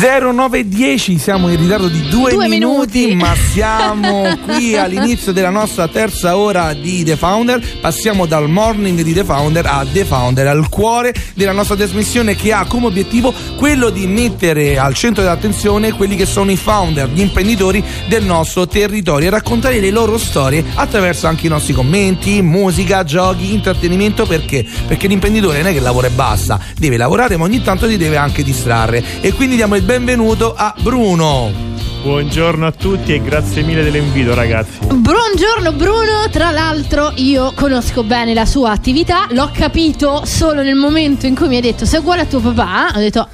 [0.00, 3.14] 0910 siamo in ritardo di due, Due minuti, minuti.
[3.16, 9.12] ma siamo qui all'inizio della nostra terza ora di The Founder passiamo dal morning di
[9.12, 13.90] The Founder a The Founder al cuore della nostra trasmissione che ha come obiettivo quello
[13.90, 19.26] di mettere al centro dell'attenzione quelli che sono i founder, gli imprenditori del nostro territorio
[19.26, 24.64] e raccontare le loro storie attraverso anche i nostri commenti, musica, giochi, intrattenimento perché?
[24.86, 28.16] Perché l'imprenditore non è che lavora e basta, deve lavorare ma ogni tanto ti deve
[28.16, 31.50] anche distrarre e quindi diamo il benvenuto a Bruno.
[32.02, 34.80] Buongiorno a tutti e grazie mille dell'invito ragazzi.
[34.80, 41.24] Buongiorno Bruno, tra l'altro io conosco bene la sua attività, l'ho capito solo nel momento
[41.24, 43.28] in cui mi hai detto sei uguale a tuo papà, ho detto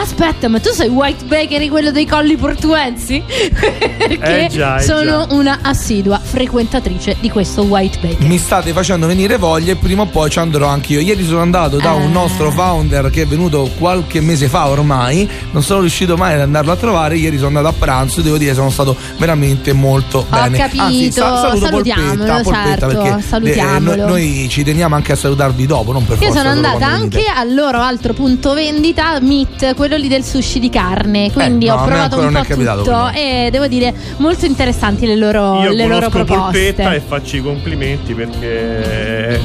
[0.00, 3.22] aspetta ma tu sei White Bakery quello dei colli portuensi?
[3.28, 5.34] Perché Eh già, eh sono già.
[5.34, 8.26] una assidua frequentatrice di questo White Bakery.
[8.26, 11.00] Mi state facendo venire voglia e prima o poi ci andrò anche io.
[11.00, 12.06] Ieri sono andato da un Eh.
[12.08, 16.72] nostro founder che è venuto qualche mese fa ormai, non sono riuscito mai ad andarlo
[16.72, 17.16] a trovare.
[17.16, 20.58] Ieri sono andato a pranzo e devo dire sono stato veramente molto bene.
[20.58, 23.96] capito, Anzi, saluto salutiamolo, Polpetta, Polpetta, certo, perché, eh, salutiamolo.
[24.06, 26.40] noi, noi ci teniamo anche a salutarvi dopo, non per Io forza.
[26.42, 27.32] sono solo andata anche venite.
[27.34, 31.30] al loro altro punto vendita, Meat, quello lì del sushi di carne.
[31.30, 35.62] Quindi Eh, no, ho provato un po' tutto e devo dire molto interessanti le loro,
[35.62, 37.02] Io le loro conosco Polpetta e proposte.
[37.06, 39.38] faccio i complimenti perché,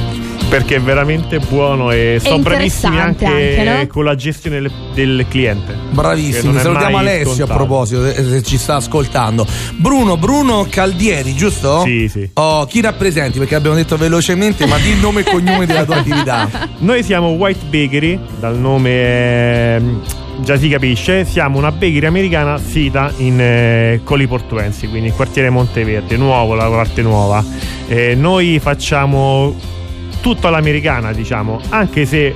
[0.50, 3.86] perché è veramente buono e sono bravissimi anche, anche, no?
[3.86, 5.76] con la gestione del, del cliente.
[5.90, 7.52] Bravissimi, salutiamo Alessio scontato.
[7.52, 9.46] a proposito, se, se ci sta ascoltando.
[9.76, 11.82] Bruno, Bruno Caldieri, giusto?
[11.84, 12.28] Sì, sì.
[12.34, 13.38] Oh, chi rappresenti?
[13.38, 16.50] Perché abbiamo detto velocemente, ma di il nome e cognome della tua attività.
[16.78, 20.02] Noi siamo White Bakery, dal nome ehm,
[20.42, 25.48] già si capisce, siamo una bakery americana sita in eh, Colli Portuensi, quindi il quartiere
[25.48, 27.44] Monteverde, nuovo, la parte nuova.
[27.86, 29.78] Eh, noi facciamo
[30.20, 32.34] tutto all'americana, diciamo, anche se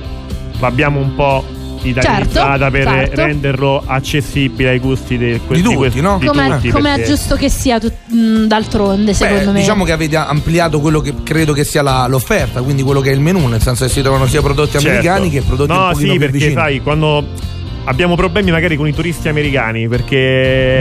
[0.59, 1.43] l'abbiamo un po'
[1.83, 3.15] italianizzata Certo, per certo.
[3.25, 6.17] renderlo accessibile ai gusti de- Di tutti, questi- no?
[6.19, 9.59] di Come tutti, è perché- giusto che sia tut- mh, d'altronde, secondo Beh, me.
[9.59, 13.13] Diciamo che avete ampliato quello che credo che sia la- l'offerta, quindi quello che è
[13.13, 14.87] il menù, nel senso che si trovano sia prodotti Certo.
[14.87, 16.53] americani che prodotti no, un pochino sì, più perché vicini.
[16.53, 17.23] sai, quando
[17.85, 20.79] abbiamo problemi magari con i turisti americani perché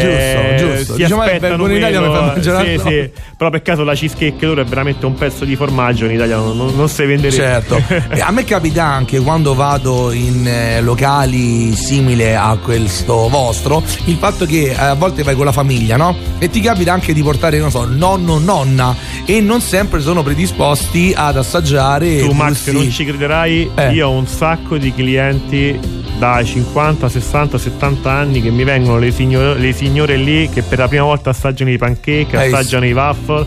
[0.57, 0.93] Giusto, giusto.
[0.95, 3.11] si Diciamo, aspettano in Italia quello- mi fa mangiare sì, sì.
[3.37, 6.57] però per caso la cheesecake loro è veramente un pezzo di formaggio in Italia non,
[6.57, 7.81] non, non si vende Certo,
[8.19, 14.47] a me capita anche quando vado in eh, locali simili a questo vostro, il fatto
[14.47, 16.17] che eh, a volte vai con la famiglia, no?
[16.39, 18.95] E ti capita anche di portare, non so, nonno, nonna
[19.25, 23.93] e non sempre sono predisposti ad assaggiare tu Max non ci crederai Eh.
[23.93, 25.79] io ho un sacco di clienti
[26.25, 30.79] dai 50, 60, 70 anni che mi vengono le, signor- le signore lì che per
[30.79, 33.47] la prima volta assaggiano i pancake, assaggiano i waffle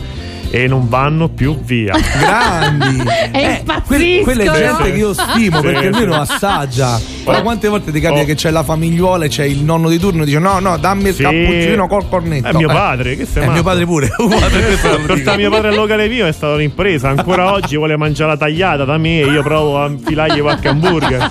[0.50, 1.94] e non vanno più via.
[2.18, 5.86] grandi E que- quella è gente che io stimo perché sì.
[5.86, 8.24] almeno assaggia ora quante volte ti capita Oh.
[8.24, 11.08] che c'è la famigliuola e c'è il nonno di turno e dice no no dammi
[11.08, 11.22] il Sì.
[11.22, 12.72] cappuccino col cornetto È mio Eh.
[12.72, 13.62] padre, che sei è mio matto?
[13.64, 14.08] padre pure.
[14.16, 17.08] Portare mio padre al locale mio è stata un'impresa.
[17.08, 21.30] Ancora oggi vuole mangiare la tagliata da me e io provo a infilargli qualche hamburger.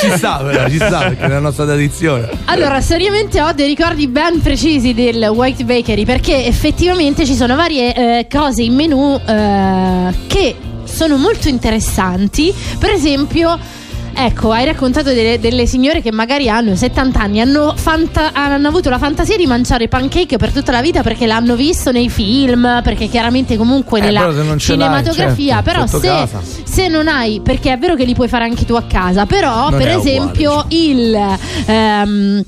[0.00, 4.06] ci sta però ci sta perché è la nostra tradizione Allora, seriamente ho dei ricordi
[4.08, 10.14] ben precisi del White Bakery perché effettivamente ci sono varie eh, cose in menù eh,
[10.26, 12.52] che sono molto interessanti.
[12.78, 13.78] Per esempio.
[14.12, 18.90] Ecco, hai raccontato delle, delle signore che magari hanno 70 anni, hanno, fanta- hanno avuto
[18.90, 23.06] la fantasia di mangiare pancake per tutta la vita perché l'hanno visto nei film, perché
[23.06, 26.28] chiaramente comunque Eh, nella cinematografia, certo, però se,
[26.64, 29.70] se non hai, perché è vero che li puoi fare anche tu a casa, però
[29.70, 31.36] Non per è uguale, esempio il...
[31.66, 32.44] ehm,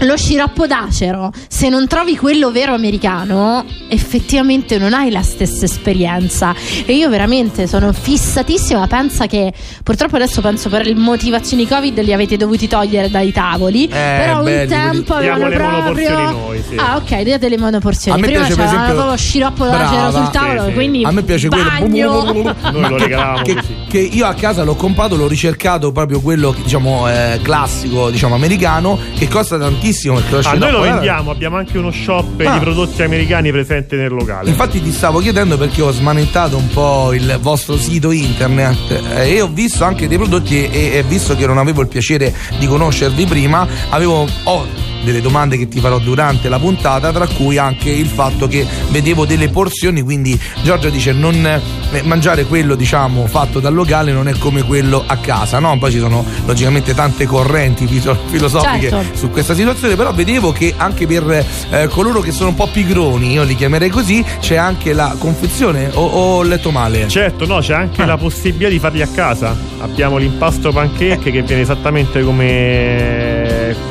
[0.00, 6.54] lo sciroppo d'acero, se non trovi quello vero americano, effettivamente non hai la stessa esperienza.
[6.84, 8.86] E io veramente sono fissatissima.
[8.86, 13.88] Pensa che purtroppo adesso penso per le motivazioni Covid li avete dovuti togliere dai tavoli.
[13.88, 15.48] però beh, un tempo diamo avevano
[15.92, 16.30] le proprio.
[16.30, 16.76] noi, sì.
[16.76, 18.18] Ah, ok, date le monoporzioni.
[18.18, 20.22] A me Prima piace, per c'era esempio- proprio sciroppo d'acero Brava.
[20.24, 20.74] sul tavolo, Sì, sì.
[20.74, 22.22] quindi A me piace bagno.
[22.24, 22.54] quello.
[22.72, 23.74] Noi lo regalavamo che, così.
[23.88, 28.98] che io a casa l'ho comprato, l'ho ricercato proprio quello diciamo eh, classico, diciamo americano,
[29.16, 32.40] che costa tantissimo perché lo A sciroppo- noi lo guarda, vendiamo, abbiamo anche uno shop
[32.44, 32.52] Ah.
[32.54, 34.48] di prodotti americani presente nel locale.
[34.48, 39.40] Infatti ti stavo chiedendo perché ho smanettato un po' il vostro sito internet eh, e
[39.40, 43.24] ho visto anche dei prodotti e, e visto che non avevo il piacere di conoscervi
[43.26, 44.66] prima, avevo ho
[45.04, 49.24] delle domande che ti farò durante la puntata, tra cui anche il fatto che vedevo
[49.24, 54.36] delle porzioni, quindi Giorgia dice non eh, mangiare quello diciamo fatto dal locale non è
[54.38, 55.76] come quello a casa, no?
[55.78, 59.16] Poi ci sono logicamente tante correnti filosofiche certo.
[59.16, 63.32] su questa situazione, però vedevo che anche per eh, coloro che sono un po' pigroni,
[63.32, 67.08] io li chiamerei così, c'è anche la confezione o ho letto male?
[67.08, 68.06] Certo, no, c'è anche ah.
[68.06, 69.56] la possibilità di farli a casa.
[69.80, 73.35] Abbiamo l'impasto pancake che viene esattamente come,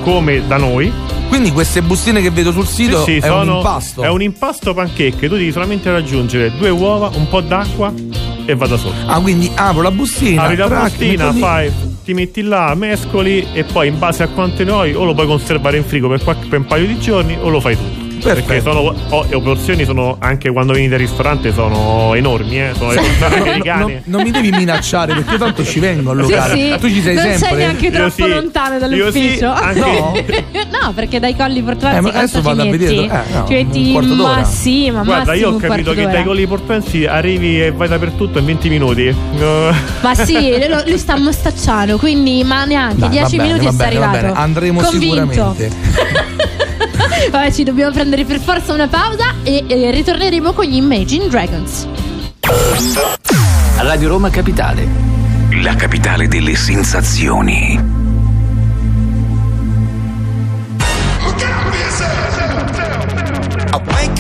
[0.04, 0.92] come da noi
[1.28, 4.04] quindi queste bustine che vedo sul sito sì, sì, è sono, un impasto.
[4.04, 5.28] È un impasto pancake.
[5.28, 7.92] Tu devi solamente raggiungere due uova, un po' d'acqua
[8.46, 8.96] e vada sotto.
[9.06, 10.44] Ah, quindi apro la bustina.
[10.44, 11.72] Apri la bustina, fai,
[12.04, 15.28] ti metti là, mescoli e poi in base a quante ne hai o lo puoi
[15.28, 17.95] conservare in frigo per, qualche, per un paio di giorni o lo fai tutto.
[18.26, 18.48] Perfetto.
[18.48, 22.72] Perché sono, oh, le porzioni sono anche quando vieni dal ristorante sono enormi, eh?
[22.76, 22.90] sono
[23.20, 23.84] americane.
[23.84, 26.56] No, no, non mi devi minacciare perché tanto ci vengo al locale.
[26.56, 26.80] Sì, sì.
[26.80, 27.40] Tu ci sei non sempre.
[27.40, 28.28] Non sei neanche troppo sì.
[28.28, 29.56] lontano dall'ufficio.
[29.56, 30.14] Sì, no.
[30.82, 32.96] no, perché dai colli portuensi eh, ma adesso vado a vedere.
[32.96, 37.06] Eh, no, ci metti ma sì, ma Guarda, io ho capito che dai colli portuensi
[37.06, 39.16] arrivi e vai dappertutto in 20 minuti.
[40.02, 40.52] Ma sì,
[40.88, 44.34] lui sta mostacciando, quindi ma neanche 10 minuti e sta arrivato.
[44.34, 45.56] Andremo Convinto.
[45.56, 46.34] sicuramente.
[47.30, 51.88] Vabbè, ci dobbiamo prendere per forza una pausa e, e ritorneremo con gli Imagine Dragons.
[53.78, 54.88] Radio Roma Capitale.
[55.62, 58.05] La capitale delle sensazioni.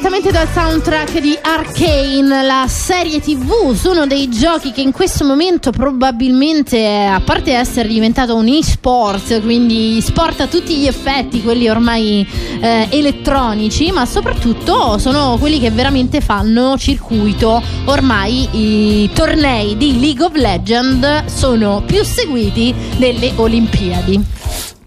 [0.00, 5.26] direttamente dal soundtrack di Arcane, la serie TV su uno dei giochi che in questo
[5.26, 11.68] momento probabilmente, a parte essere diventato un e-sport, quindi sport a tutti gli effetti, quelli
[11.68, 12.26] ormai
[12.60, 17.62] eh, elettronici, ma soprattutto sono quelli che veramente fanno circuito.
[17.84, 24.79] Ormai i tornei di League of Legends sono più seguiti delle Olimpiadi.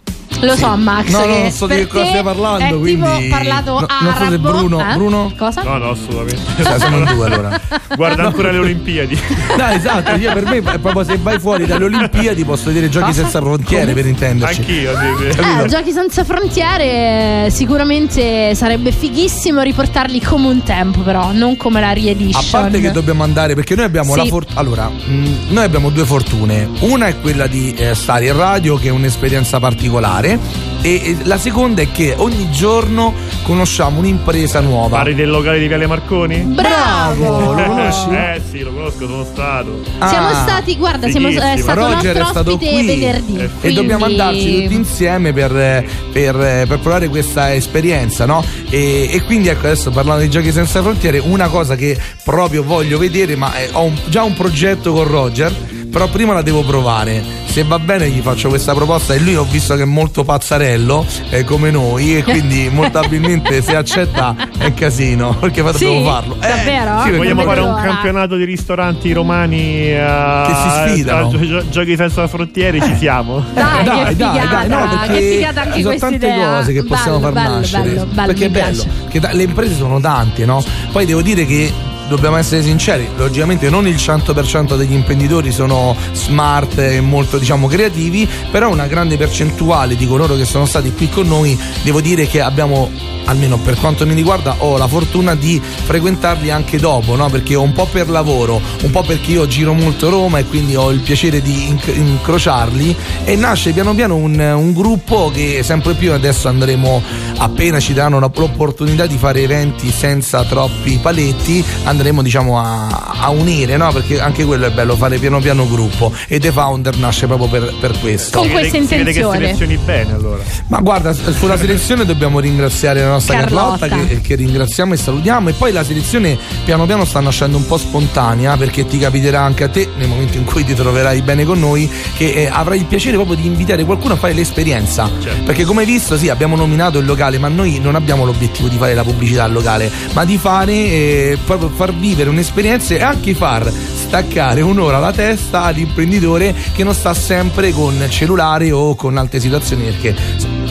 [0.45, 1.07] Lo so, Max.
[1.09, 2.63] No, no, non so di che cosa stai parlando.
[2.63, 3.27] È tipo quindi...
[3.29, 4.03] parlato No, arabo.
[4.03, 4.79] Non so se Bruno.
[4.89, 4.93] eh?
[4.95, 5.33] Bruno?
[5.37, 5.61] Cosa?
[5.63, 6.41] No, no, assolutamente.
[6.63, 7.61] Cioè, in due allora.
[7.95, 9.19] Guarda ancora le Olimpiadi.
[9.57, 13.07] No, esatto, cioè, per me è proprio se vai fuori dalle Olimpiadi posso vedere giochi
[13.07, 13.21] Cosa?
[13.21, 14.59] senza frontiere per intenderci.
[14.59, 15.39] Anch'io, sì, sì.
[15.39, 21.89] Eh, Giochi senza frontiere sicuramente sarebbe fighissimo riportarli come un tempo, però, non come la
[21.89, 22.43] A re-edition.
[22.49, 24.19] parte che dobbiamo andare, perché noi abbiamo Sì.
[24.19, 24.59] la fortuna.
[24.59, 26.69] Allora, mh, noi abbiamo due fortune.
[26.79, 30.32] Una è quella di eh, stare in radio, che è un'esperienza particolare.
[30.81, 33.13] E, e la seconda è che ogni giorno
[33.43, 34.97] conosciamo un'impresa nuova.
[34.97, 36.37] Pari del locale di Viale Marconi?
[36.39, 37.53] Bravo!
[37.53, 38.09] Lo conosci?
[38.09, 39.81] Eh sì, lo conosco, sono stato.
[40.07, 41.57] Siamo Ah, stati, guarda, siamo, è fighissimo.
[41.61, 43.37] stato Roger è stato qui venerdì.
[43.37, 48.43] e quindi- dobbiamo andarci tutti insieme per, eh, per, eh, per provare questa esperienza, no?
[48.69, 52.97] E, e quindi ecco adesso parlando di giochi senza frontiere, una cosa che proprio voglio
[52.97, 55.53] vedere, ma eh, ho un- già un progetto con Roger,
[55.93, 57.23] però prima la devo provare.
[57.45, 61.05] Se va bene gli faccio questa proposta e lui ho visto che è molto pazzarello
[61.29, 65.83] eh, come noi e quindi molto probabilmente se accetta è un casino perché poi Sì?
[65.85, 66.35] dobbiamo farlo.
[66.41, 66.97] Eh, Davvero?
[66.97, 71.29] sì, perché Vogliamo fare un campionato di ristoranti romani a, Che si sfidano.
[71.29, 73.43] gio- gio- giochi senza frontiere, ci siamo.
[73.53, 76.57] Dai, dai, che dai, figata, dai, no, perché che figata anche ci sono tante idea.
[76.57, 77.83] cose che possiamo Bello, far bello, nascere.
[77.83, 78.83] bello, bello, perché è bello,
[79.19, 80.63] da- le imprese sono tante, no?
[80.91, 81.71] Poi devo dire che
[82.07, 88.27] dobbiamo essere sinceri, logicamente non il 100% degli imprenditori sono smart e molto diciamo creativi,
[88.51, 92.41] però una grande percentuale di coloro che sono stati qui con noi, devo dire che
[92.41, 92.89] abbiamo
[93.25, 97.29] almeno per quanto mi riguarda ho la fortuna di frequentarli anche dopo, no?
[97.29, 100.91] Perché un po' per lavoro, un po' perché io giro molto Roma e quindi ho
[100.91, 106.11] il piacere di inc- incrociarli e nasce piano piano un, un gruppo che sempre più
[106.11, 107.01] adesso andremo
[107.37, 113.29] appena ci daranno la- l'opportunità di fare eventi senza troppi paletti, andremo diciamo a, a
[113.29, 113.91] unire, no?
[113.91, 117.73] Perché anche quello è bello fare piano piano gruppo e The Founder nasce proprio per,
[117.79, 118.39] per questo.
[118.39, 119.37] Con questa vede che intenzione.
[119.37, 120.43] selezioni bene allora.
[120.67, 123.87] Ma guarda, sulla selezione dobbiamo ringraziare la nostra Carlotta.
[123.87, 125.49] Carlotta, che, che ringraziamo e salutiamo.
[125.49, 129.63] E poi la selezione piano piano sta nascendo un po' spontanea perché ti capiterà anche
[129.63, 132.85] a te nel momento in cui ti troverai bene con noi che eh, avrai il
[132.85, 135.09] piacere proprio di invitare qualcuno a fare l'esperienza.
[135.21, 135.43] Certo.
[135.43, 138.77] Perché come hai visto, sì, abbiamo nominato il locale, ma noi non abbiamo l'obiettivo di
[138.77, 143.33] fare la pubblicità al locale, ma di fare eh, proprio far vivere un'esperienza e anche
[143.33, 149.41] far staccare un'ora la testa all'imprenditore che non sta sempre con cellulare o con altre
[149.41, 150.15] situazioni perché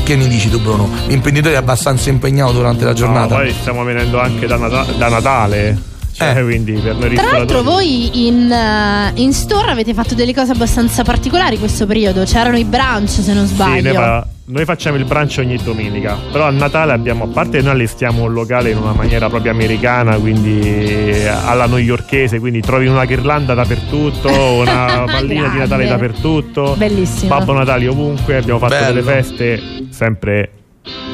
[0.04, 0.88] che ne dici tu Bruno?
[1.08, 3.34] L'imprenditore è abbastanza impegnato durante la No, giornata.
[3.36, 5.90] poi stiamo venendo anche da, Nata- da Natale.
[6.14, 6.42] Cioè, Eh.
[6.42, 11.02] quindi per noi Tra l'altro voi in, eh, in store avete fatto delle cose abbastanza
[11.04, 13.82] particolari questo periodo, c'erano i brunch se non Sì, sbaglio.
[13.82, 17.70] ne fa- noi facciamo il brunch ogni domenica, però a Natale abbiamo, a parte noi
[17.72, 23.54] allestiamo un locale in una maniera proprio americana, quindi alla newyorkese, quindi trovi una ghirlanda
[23.54, 24.28] dappertutto,
[24.60, 27.28] una pallina di Natale dappertutto, Bellissimo.
[27.36, 28.86] Babbo Natale ovunque, abbiamo fatto Bello.
[28.86, 30.50] delle feste sempre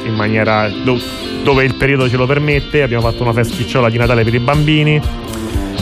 [0.05, 0.99] in maniera do-
[1.43, 4.99] dove il periodo ce lo permette, abbiamo fatto una festicciola di Natale per i bambini.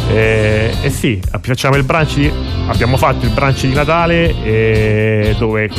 [0.10, 2.32] E, e sì, facciamo il brunch di-
[2.68, 5.70] abbiamo fatto il brunch di Natale eh, dove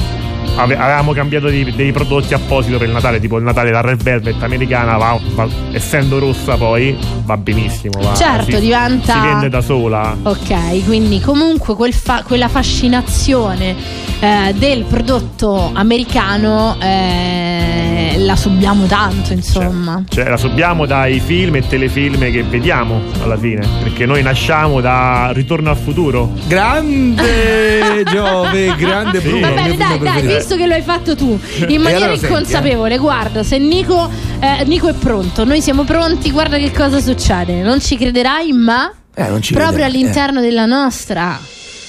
[0.59, 4.03] ave- avevamo cambiato dei, dei prodotti apposito per il Natale, tipo il Natale da Red
[4.03, 8.01] Velvet americana, va- va- essendo rossa poi va benissimo.
[8.01, 10.17] va- Certo, si, diventa- si vende da sola.
[10.23, 13.75] Ok, quindi comunque quel fa- quella fascinazione
[14.21, 17.88] eh, del prodotto americano eh,
[18.29, 20.03] la subiamo tanto, insomma.
[20.07, 25.31] Cioè, la subiamo dai film e telefilm che vediamo alla fine, perché noi nasciamo da
[25.33, 26.35] Ritorno al futuro.
[26.47, 29.29] Grande Giove, grande Sì.
[29.29, 29.41] Bruno.
[29.41, 30.35] Va il bene, mio film dai, dai, preferito.
[30.37, 32.29] visto che lo hai fatto tu in maniera allora senti, eh.
[32.29, 37.63] inconsapevole, guarda, se Nico, eh, Nico è pronto, noi siamo pronti, guarda che cosa succede.
[37.63, 41.41] Non ci crederai, ma Eh, non ci proprio crederai, all'interno della nostra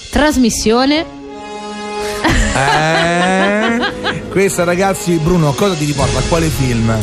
[0.10, 1.18] trasmissione
[2.56, 6.20] Eh, questa ragazzi, Bruno, cosa ti riporta?
[6.20, 6.94] A quale film?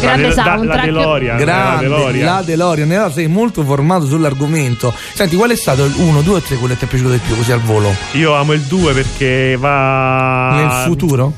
[0.00, 0.84] Grande la, de- da- la soundtrack.
[0.84, 1.36] DeLorean.
[1.38, 2.24] Grande, la DeLorean.
[2.24, 2.90] la DeLorean.
[2.92, 4.92] Allora sei molto formato sull'argomento.
[5.14, 7.18] Senti, qual è stato il 1, 2 o 3 quello che ti è piaciuto di
[7.18, 7.94] più, così al volo?
[8.12, 10.50] Io amo il 2 perché va.
[10.54, 11.32] Nel futuro?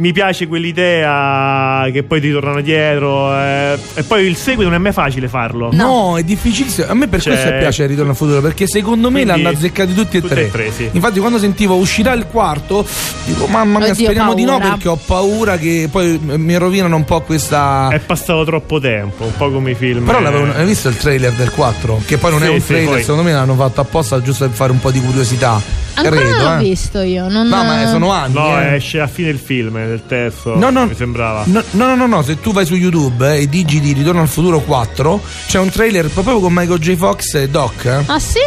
[0.00, 3.34] Mi piace quell'idea che poi ti tornano dietro.
[3.38, 5.68] eh, E poi il seguito non è mai facile farlo.
[5.72, 6.86] No, è difficilissimo.
[6.88, 9.54] A me per Cioè- questo piace il ritorno al futuro, perché secondo me Quindi- l'hanno
[9.54, 10.46] azzeccati tutti e tre.
[10.46, 10.88] e tre, sì.
[10.90, 12.86] Infatti, quando sentivo uscirà il quarto,
[13.26, 14.68] dico, mamma mia, Oddio, speriamo di no, paura.
[14.70, 17.90] perché ho paura che poi mi rovinano un po' questa.
[17.90, 20.06] È passato troppo tempo, un po' come i film.
[20.06, 22.00] Però l'avevo, hai visto il trailer del 4?
[22.06, 24.46] Che poi non è Sì, un sì, trailer, poi- secondo me l'hanno fatto apposta giusto
[24.46, 25.60] per fare un po' di curiosità.
[25.92, 26.68] Ancora Credo, non l'ho eh.
[26.68, 27.28] visto io.
[27.28, 27.48] Non...
[27.48, 28.32] No, ma sono anni.
[28.32, 28.76] No, eh.
[28.76, 30.54] esce a fine del film, del terzo.
[30.56, 31.42] No, no, Mi sembrava.
[31.46, 34.60] No, no, no, no, se tu vai su YouTube eh, e digiti Ritorno al futuro
[34.60, 36.96] 4, c'è un trailer proprio con Michael J.
[36.96, 37.84] Fox e Doc.
[37.84, 38.02] eh.
[38.06, 38.38] Ah sì?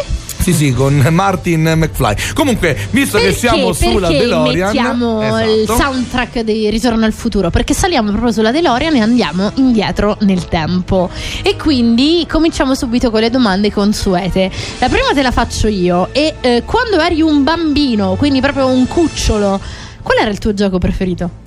[0.44, 2.14] Sì, sì, con Martin McFly.
[2.34, 5.78] Comunque, visto Perché, che siamo sulla DeLorean, mettiamo il esatto.
[5.80, 7.48] soundtrack di Ritorno al futuro?
[7.48, 11.08] Perché saliamo proprio sulla DeLorean e andiamo indietro nel tempo.
[11.42, 14.50] E quindi cominciamo subito con le domande consuete.
[14.80, 16.10] La prima te la faccio io.
[16.12, 19.58] E eh, quando eri un bambino, quindi proprio un cucciolo,
[20.04, 21.43] qual era il tuo gioco preferito?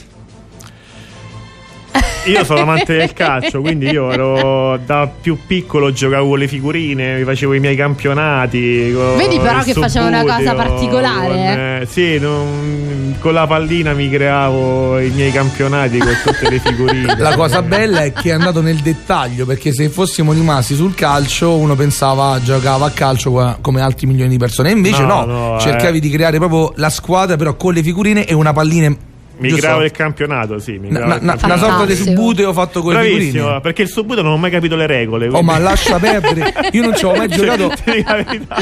[2.27, 7.17] Io sono amante del calcio, quindi io ero da più piccolo giocavo con le figurine,
[7.17, 8.91] mi facevo i miei campionati.
[9.17, 11.81] Vedi però che facevo una cosa particolare, con, eh.
[11.81, 17.15] eh, sì, non- con la pallina mi creavo i miei campionati con tutte le figurine.
[17.17, 21.55] La cosa bella è che è andato nel dettaglio perché se fossimo rimasti sul calcio
[21.55, 25.60] uno pensava giocava a calcio come altri milioni di persone e invece No, no, no,
[25.60, 26.01] cercavi eh.
[26.01, 28.93] di creare proprio la squadra però con le figurine e una pallina
[29.39, 30.77] Mi creavo il campionato, sì.
[30.79, 34.22] Mi Una, creavo il una- sorta di subbuteo fatto con Bravissimo, figurine perché il subito
[34.22, 35.27] non ho mai capito le regole.
[35.27, 38.56] Oh quindi- ma lascia perdere Io non ci avevo mai giocato la verità.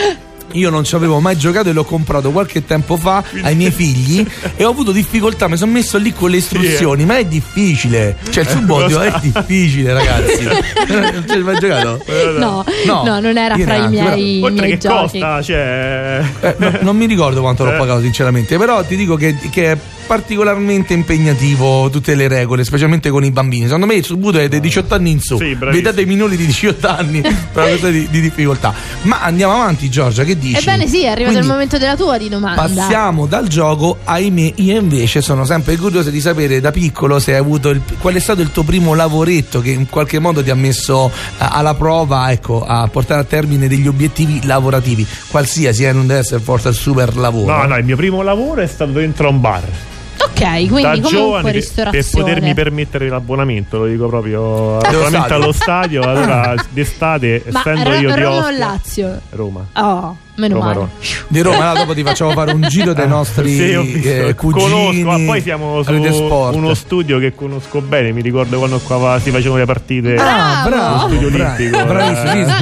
[0.51, 4.25] Io non ci avevo mai giocato e l'ho comprato qualche tempo fa ai miei figli
[4.55, 8.15] e ho avuto difficoltà, mi sono messo lì con le istruzioni, ma è difficile.
[8.29, 10.43] Cioè il subbuteo è difficile, ragazzi.
[10.87, 11.99] Non ci hai mai giocato?
[12.37, 15.19] No, No, no, non era io fra i neanche, miei, Oltre miei che giochi.
[15.19, 16.21] costa, cioè.
[16.39, 17.77] Eh, no, non mi ricordo quanto l'ho Eh.
[17.77, 23.23] pagato sinceramente, però ti dico che, che è particolarmente impegnativo tutte le regole, specialmente con
[23.23, 23.65] i bambini.
[23.65, 26.45] Secondo me il subbuteo è dei 18 anni in su, Sì, vedete i minori di
[26.45, 28.73] 18 anni per una questione di, di difficoltà.
[29.03, 30.57] Ma andiamo avanti Giorgia, che dici?
[30.57, 32.61] Ebbene sì, è arrivato Quindi, il momento della tua di domanda.
[32.61, 37.39] Passiamo dal gioco, ahimè, io invece sono sempre curioso di sapere da piccolo se hai
[37.39, 40.55] avuto il- qual è stato il tuo primo lavoretto che in qualche modo ti ha
[40.55, 46.07] messo eh, alla prova, ecco, a portare a termine degli obiettivi lavorativi, qualsiasi, eh, non
[46.07, 47.55] deve essere forse il super lavoro.
[47.57, 49.63] No, no, il mio primo lavoro è stato dentro a un bar.
[50.25, 55.35] Ok, quindi da comunque giovane per, per potermi permettere l'abbonamento, lo dico proprio abbonamento stadio.
[55.35, 56.01] allo stadio.
[56.01, 59.21] Allora, d'estate, Ma essendo Ro- io di Roma o Ostia, Lazio?
[59.31, 59.65] Roma.
[59.73, 60.75] Oh, meno Roma, male.
[60.77, 60.89] Roma.
[61.27, 64.35] Di Roma, allora dopo ti facciamo fare un giro dei nostri Sì, ho visto, eh,
[64.35, 64.69] cugini.
[64.69, 68.11] conosco, ma poi siamo su uno studio che conosco bene.
[68.11, 70.15] Mi ricordo quando qua si facevano le partite.
[70.15, 70.69] Ah, Bravo.
[70.69, 72.57] bravo, Lo studio bravo, olimpico, bravissimo.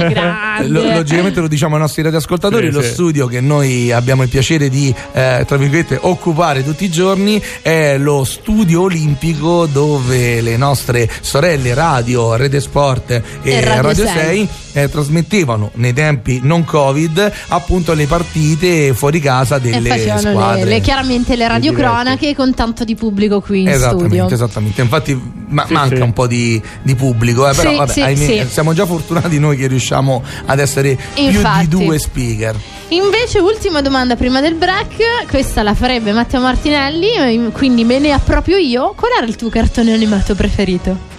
[0.60, 0.68] eh.
[0.68, 2.88] Lo- logicamente lo diciamo ai nostri radioascoltatori, Sì, lo sì.
[2.90, 7.96] studio che noi abbiamo il piacere di, eh, tra virgolette, occupare tutti i giorni è
[7.98, 14.14] lo studio olimpico dove le nostre sorelle radio, Rete Sport e, E Radio Radio 6.
[14.14, 17.32] 6 eh, trasmettevano nei tempi non Covid
[17.64, 20.64] appunto le partite fuori casa E delle facevano squadre.
[20.64, 24.34] le, le- chiaramente le radiocronache con tanto di pubblico qui in Esattamente, studio.
[24.34, 24.80] esattamente.
[24.82, 26.02] Infatti ma- Sì, manca sì.
[26.02, 28.46] un po' di, di pubblico, eh, però Sì, vabbè, sì, ahimè, sì.
[28.50, 31.66] siamo già fortunati noi che riusciamo ad essere Infatti.
[31.68, 32.56] più di due speaker.
[32.88, 35.26] Invece, ultima domanda prima del break.
[35.28, 38.92] Questa la farebbe Matteo Martinelli, quindi me ne approprio io.
[38.94, 41.12] Qual era il tuo cartone animato preferito?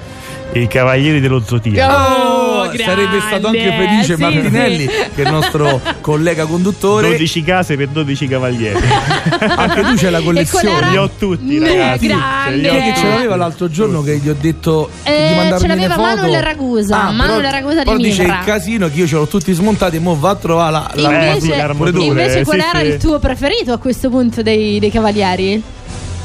[0.54, 1.94] I Cavalieri dello Zodiaco.
[1.94, 2.35] Oh,
[2.78, 4.88] sarebbe stato anche felice sì, Martinelli, sì.
[5.16, 7.08] che è il nostro collega conduttore.
[7.10, 8.80] 12 case per 12 cavalieri.
[9.56, 10.90] Anche tu c'hai la collezione.
[10.90, 12.08] Li ho tutti, Mm, ragazzi.
[12.08, 12.70] grande.
[12.70, 15.68] Chi è che ce l'aveva l'altro giorno che gli ho detto Eh, di mandarmi ce
[15.68, 16.16] l'aveva le foto?
[16.22, 19.28] Manuel Ragusa, Ah, Manuel però- Ragusa di però dice il casino che io ce l'ho
[19.28, 22.60] tutti smontati e mo va a trovare la, la Invece, sì, l'armatura, invece eh, qual
[22.60, 22.86] era sì.
[22.86, 25.62] il tuo preferito a questo punto dei, dei Cavalieri?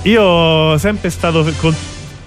[0.02, 1.74] Io sempre stato con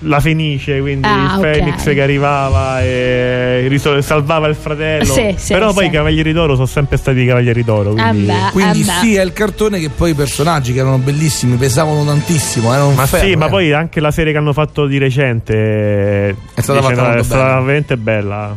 [0.03, 1.93] la Fenice, quindi Ah, il Phoenix ok.
[1.93, 5.05] che arrivava e salvava il fratello.
[5.05, 5.89] Sì, sì, Però poi sì.
[5.89, 7.93] i Cavalieri d'Oro sono sempre stati i Cavalieri d'Oro.
[7.93, 8.23] Quindi...
[8.23, 8.51] Eh beh.
[8.51, 12.73] Quindi Eh sì, è il cartone che poi i personaggi che erano bellissimi, pesavano tantissimo,
[12.73, 13.49] erano Ma ferro, sì, ma eh.
[13.49, 17.43] poi anche la serie che hanno fatto di recente È stata fatta molto è stata
[17.43, 18.55] veramente bella.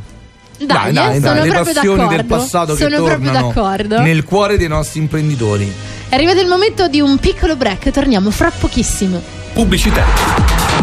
[0.58, 2.16] Dai, Dai, dai, eh, dai, sono le passioni d'accordo.
[2.16, 4.00] del passato che sono proprio tornano d'accordo.
[4.00, 5.70] nel cuore dei nostri imprenditori.
[6.08, 9.20] È arrivato il momento di un piccolo break, torniamo fra pochissimo.
[9.52, 10.75] Pubblicità.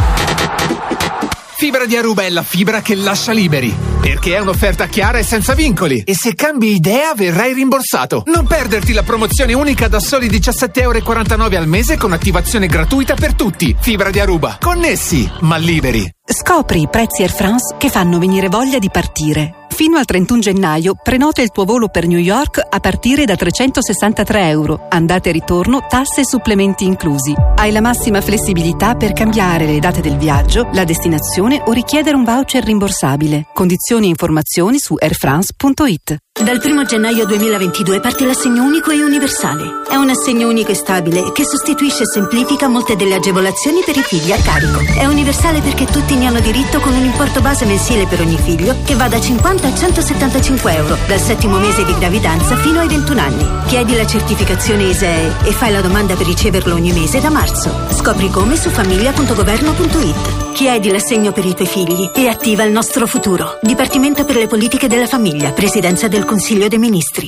[1.63, 3.73] Fibra di Aruba è la fibra che lascia liberi.
[4.01, 6.03] Perché è un'offerta chiara e senza vincoli.
[6.05, 8.23] E se cambi idea verrai rimborsato.
[8.25, 13.33] Non perderti la promozione unica da soli 17,49 euro al mese con attivazione gratuita per
[13.33, 13.73] tutti.
[13.79, 14.57] Fibra di Aruba.
[14.59, 16.05] Connessi, ma liberi.
[16.25, 19.62] Scopri i prezzi Air France che fanno venire voglia di partire.
[19.73, 24.49] Fino al 31 gennaio prenota il tuo volo per New York a partire da 363
[24.49, 27.33] euro, andate e ritorno, tasse e supplementi inclusi.
[27.55, 32.23] Hai la massima flessibilità per cambiare le date del viaggio, la destinazione o richiedere un
[32.23, 33.47] voucher rimborsabile.
[33.51, 36.17] Condizioni e informazioni su airfrance.it.
[36.41, 39.83] Dal 1 gennaio 2022 parte l'assegno unico e universale.
[39.87, 44.01] È un assegno unico e stabile che sostituisce e semplifica molte delle agevolazioni per i
[44.01, 44.79] figli a carico.
[44.79, 48.75] È universale perché tutti ne hanno diritto con un importo base mensile per ogni figlio
[48.83, 53.21] che va da 50 a 175 euro, dal settimo mese di gravidanza fino ai 21
[53.21, 53.47] anni.
[53.67, 57.87] Chiedi la certificazione ISEE e fai la domanda per riceverlo ogni mese da marzo.
[57.91, 60.42] Scopri come su famiglia.governo.it.
[60.53, 63.57] Chiedi l'assegno per i tuoi figli e attiva il nostro futuro.
[63.63, 67.27] Dipartimento per le politiche della famiglia, Presidenza del Consiglio dei Ministri.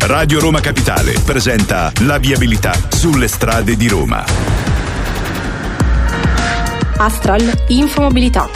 [0.00, 4.24] Radio Roma Capitale presenta la viabilità sulle strade di Roma.
[6.96, 8.50] Astral Infomobilità.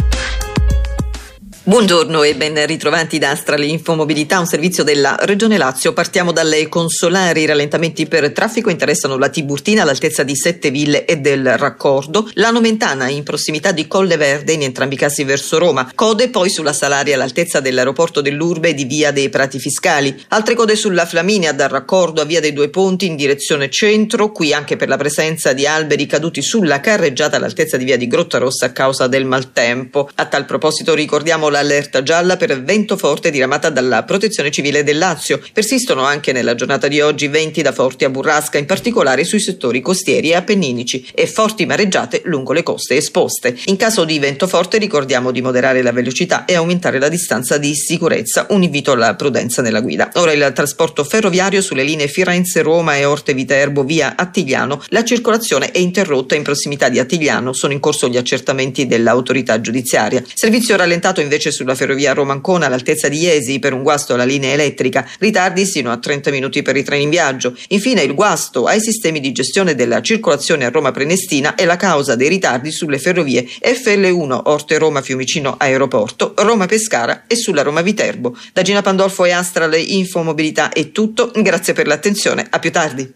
[1.70, 5.92] Buongiorno e ben ritrovati da Astral Infomobilità, un servizio della Regione Lazio.
[5.92, 7.42] Partiamo dalle consolari.
[7.42, 12.50] I rallentamenti per traffico interessano la Tiburtina all'altezza di Sette Ville e del Raccordo, la
[12.50, 16.72] Nomentana in prossimità di Colle Verde, in entrambi i casi verso Roma, code poi sulla
[16.72, 21.68] Salaria all'altezza dell'aeroporto dell'Urbe e di Via dei Prati Fiscali, altre code sulla Flaminia dal
[21.68, 25.68] Raccordo a Via dei Due Ponti in direzione centro, qui anche per la presenza di
[25.68, 30.10] alberi caduti sulla carreggiata all'altezza di Via di Grotta Rossa a causa del maltempo.
[30.16, 34.98] A tal proposito ricordiamo la allerta gialla per vento forte diramata dalla Protezione Civile del
[34.98, 35.40] Lazio.
[35.52, 39.80] Persistono anche nella giornata di oggi venti da forti a burrasca, in particolare sui settori
[39.80, 43.56] costieri e appenninici, e forti mareggiate lungo le coste esposte.
[43.66, 47.74] In caso di vento forte ricordiamo di moderare la velocità e aumentare la distanza di
[47.74, 48.46] sicurezza.
[48.50, 50.10] Un invito alla prudenza nella guida.
[50.14, 54.82] Ora il trasporto ferroviario sulle linee Firenze-Roma e Orte-Viterbo via Attigliano.
[54.88, 57.52] La circolazione è interrotta in prossimità di Attigliano.
[57.52, 60.22] Sono in corso gli accertamenti dell'autorità giudiziaria.
[60.34, 65.08] Servizio rallentato invece sulla ferrovia Roma-Ancona all'altezza di Iesi per un guasto alla linea elettrica,
[65.18, 67.56] ritardi sino a 30 minuti per i treni in viaggio.
[67.68, 72.16] Infine il guasto ai sistemi di gestione della circolazione a Roma Prenestina è la causa
[72.16, 78.36] dei ritardi sulle ferrovie FL1 Orte Roma Fiumicino Aeroporto, Roma Pescara e sulla Roma Viterbo.
[78.52, 83.14] Da Gina Pandolfo e Astral Infomobilità è tutto, grazie per l'attenzione, a più tardi.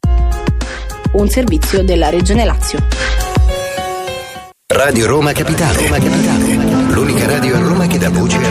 [1.13, 2.79] Un servizio della Regione Lazio.
[4.67, 5.87] Radio Roma Capitale.
[5.87, 6.93] Roma Capitale.
[6.93, 8.44] L'unica radio a Roma che dà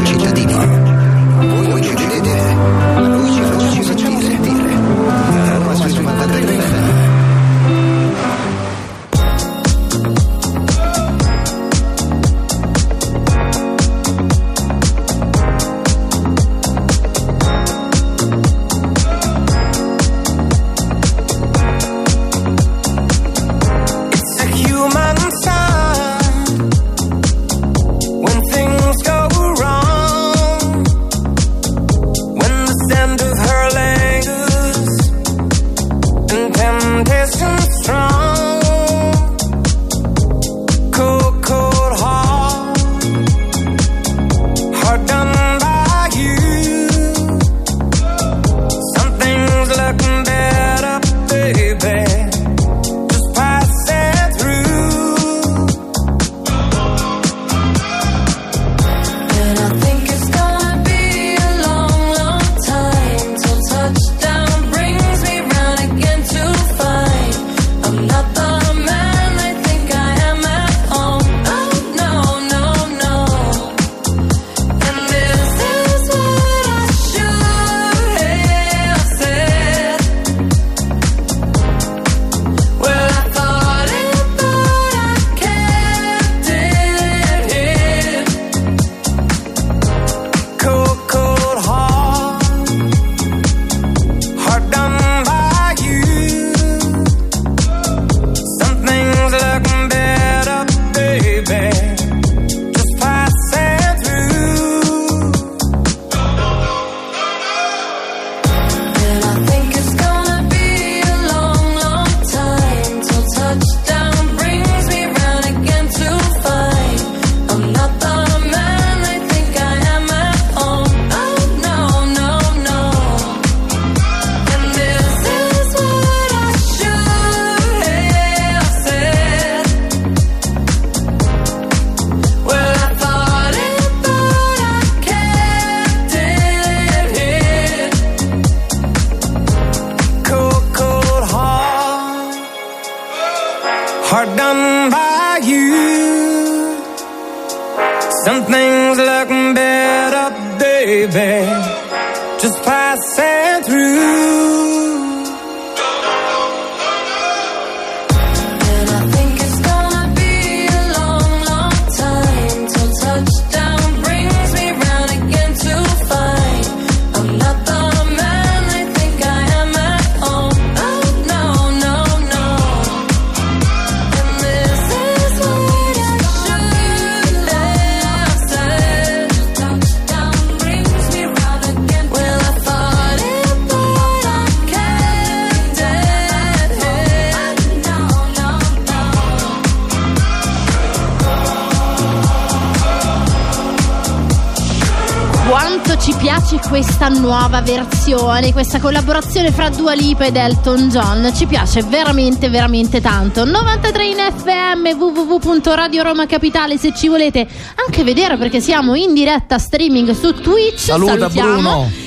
[198.03, 201.31] versione, questa collaborazione fra Dua Lipa ed Elton John.
[201.33, 203.45] Ci piace veramente, veramente tanto.
[203.45, 209.57] 93 in FM, www.radio Roma Capitale, se ci volete anche vedere perché siamo in diretta
[209.57, 210.79] streaming su Twitch.
[210.79, 211.53] Saluta Salutiamo.
[211.53, 212.02] Bruno.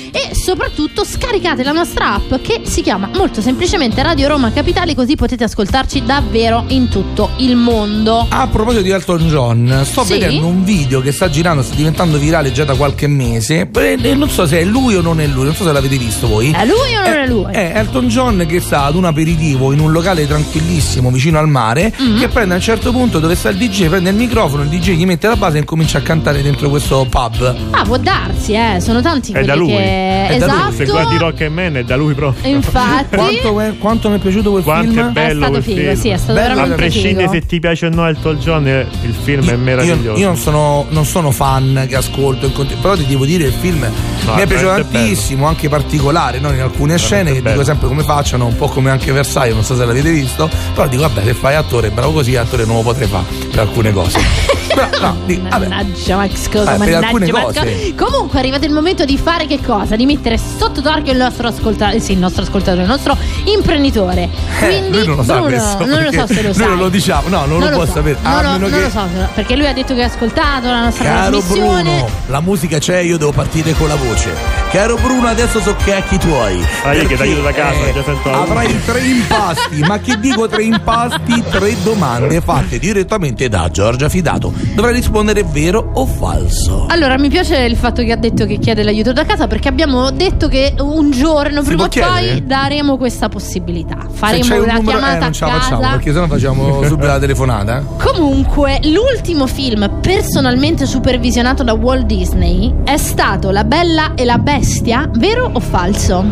[0.47, 5.43] Soprattutto scaricate la nostra app che si chiama molto semplicemente Radio Roma Capitale, così potete
[5.43, 8.25] ascoltarci davvero in tutto il mondo.
[8.29, 10.13] A proposito di Elton John, sto Sì?
[10.13, 13.69] vedendo un video che sta girando, sta diventando virale già da qualche mese.
[13.73, 16.29] E non so se è lui o non è lui, non so se l'avete visto
[16.29, 16.51] voi.
[16.51, 17.51] È lui o non è lui?
[17.51, 21.93] È Elton John che sta ad un aperitivo in un locale tranquillissimo vicino al mare.
[22.01, 22.19] Mm.
[22.19, 24.91] Che prende a un certo punto dove sta il DJ, prende il microfono, il DJ
[24.91, 27.53] gli mette la base e comincia a cantare dentro questo pub.
[27.71, 29.67] Ah, può darsi, eh, sono tanti È quelli da lui.
[29.71, 30.36] che È da lui.
[30.37, 30.71] Esatto.
[30.73, 32.49] Se guardi Rock and Man è da lui proprio.
[32.53, 35.07] Infatti Quanto, è- quanto mi è piaciuto quel Quanto film?
[35.09, 35.95] è bello stato quel figo, film.
[35.95, 37.33] sì, è stato Bello, veramente A prescindere figo.
[37.33, 40.19] se ti piace o no Elton John, eh, il film è Io, meraviglioso.
[40.19, 42.49] io non, sono, non sono fan che ascolto,
[42.81, 46.51] però ti devo dire il film mi è piaciuto tantissimo, anche particolare no?
[46.51, 47.53] in alcune scene che bello.
[47.55, 50.87] dico sempre come facciano, un po' come anche Versailles, non so se l'avete visto, però
[50.87, 54.19] dico vabbè se fai attore bravo così, attore non lo potrei fare per alcune cose.
[54.73, 55.67] però no, dico, vabbè.
[55.67, 56.75] Mannaggia Max, cosa?
[56.75, 57.53] Eh, mannaggia Max.
[57.53, 57.93] cose.
[57.95, 59.95] Comunque è arrivato il momento di fare che cosa?
[59.95, 64.27] Di mettere sotto d'orchio il nostro ascoltatore, sì, il nostro ascoltatore, il nostro imprenditore.
[64.59, 66.67] Quindi Eh, lui non lo sa Bruno, questo, non lo so se lo noi sai.
[66.67, 67.91] non lo diciamo, no, non lo può so.
[67.93, 70.07] sapere, No, a no, meno non che- lo so, perché lui ha detto che ha
[70.07, 71.83] ascoltato la nostra Caro trasmissione.
[71.83, 74.31] Bruno, la musica c'è, io devo partire con la voce.
[74.71, 76.61] Caro Bruno, adesso so cacchi tuoi.
[76.83, 80.19] Ah, io che Perché, t'aiuto da casa, eh, già sento Avrai tre impasti, ma che
[80.19, 81.43] dico tre impasti?
[81.49, 84.51] Tre domande fatte direttamente da Giorgia Fidato.
[84.73, 86.85] Dovrai rispondere vero o falso.
[86.89, 90.11] Allora, mi piace il fatto che ha detto che chiede l'aiuto da casa perché abbiamo
[90.17, 93.97] detto che un giorno, Si prima o poi, daremo questa possibilità.
[94.01, 95.69] Se Faremo una numero, chiamata eh, non ce la a casa.
[95.69, 97.83] facciamo, perché sennò facciamo subito la telefonata.
[97.97, 105.09] Comunque, l'ultimo film personalmente supervisionato da Walt Disney è stato La Bella e la Bestia,
[105.13, 106.25] vero o falso?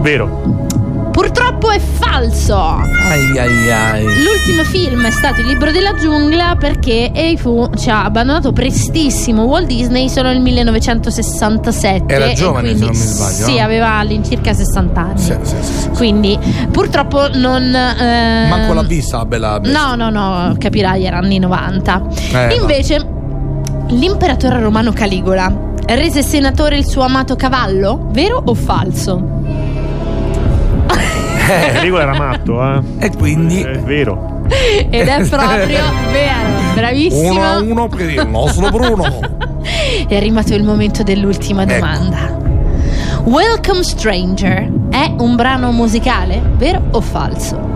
[0.00, 0.59] Vero.
[1.60, 2.56] Purtroppo è falso.
[2.56, 4.02] Ai ai ai.
[4.04, 9.66] L'ultimo film è stato Il libro della giungla perché Eifu ci ha abbandonato prestissimo Walt
[9.66, 12.14] Disney solo nel 1967.
[12.14, 15.18] Era giovane, se quindi- non mi sbaglio, Sì, aveva all'incirca 60 anni.
[15.18, 15.88] Sì, sì, sì, sì.
[15.90, 16.38] Quindi
[16.70, 17.62] purtroppo non...
[17.74, 19.94] eh, Manco l'ha vista la bella bestia.
[19.94, 22.02] No, no, no, capirai, era anni 90.
[22.32, 23.06] Eh, Invece,
[23.88, 29.68] l'imperatore romano Caligola rese senatore il suo amato cavallo, vero o falso?
[31.72, 32.80] Caligola era matto, eh.
[32.98, 34.42] E quindi È vero.
[34.48, 35.66] Ed è proprio
[36.12, 37.30] vero, bravissimo.
[37.30, 39.18] uno a uno per il nostro Bruno.
[40.08, 41.74] È arrivato il momento dell'ultima Ecco.
[41.74, 42.38] domanda.
[43.24, 47.68] Welcome Stranger è un brano musicale, vero o falso?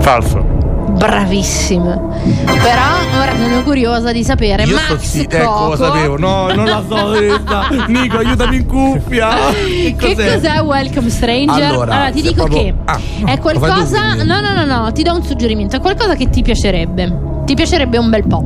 [0.00, 0.58] Falso.
[1.00, 2.12] Bravissimo.
[2.44, 4.64] Però ora sono curiosa di sapere.
[4.64, 6.18] Io Max so sì, Coco, ecco, lo sapevo.
[6.18, 7.68] No, non la so questa.
[7.88, 9.28] Nico, aiutami in cuffia.
[9.50, 10.60] Che Che cos'è?
[10.60, 11.64] Welcome Stranger?
[11.70, 14.00] Allora, ti se dico proprio- che Ah, no, è tu, qualcosa.
[14.08, 14.26] quindi.
[14.26, 15.76] No, no, no, no, ti do un suggerimento.
[15.76, 17.28] È qualcosa che ti piacerebbe.
[17.46, 18.44] Ti piacerebbe un bel po'.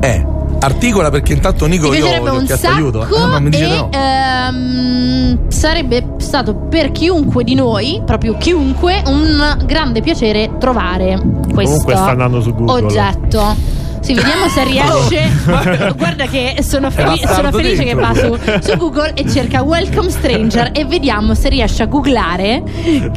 [0.00, 0.24] Eh,
[0.60, 3.02] articola perché intanto Nico Ti io un chiesto sacco aiuto.
[3.06, 3.90] eh, non mi dice e no.
[3.92, 11.18] ehm, sarebbe stato per chiunque di noi, proprio chiunque, un grande piacere trovare
[11.52, 12.84] questo Comunque sta andando su Google.
[12.84, 13.77] oggetto.
[14.00, 15.92] Sì, vediamo se riesce.
[15.96, 18.62] Guarda che sono, feli- sono stato felice che va su, dentro.
[18.72, 22.62] su Google e cerca Welcome Stranger e vediamo se riesce a googlare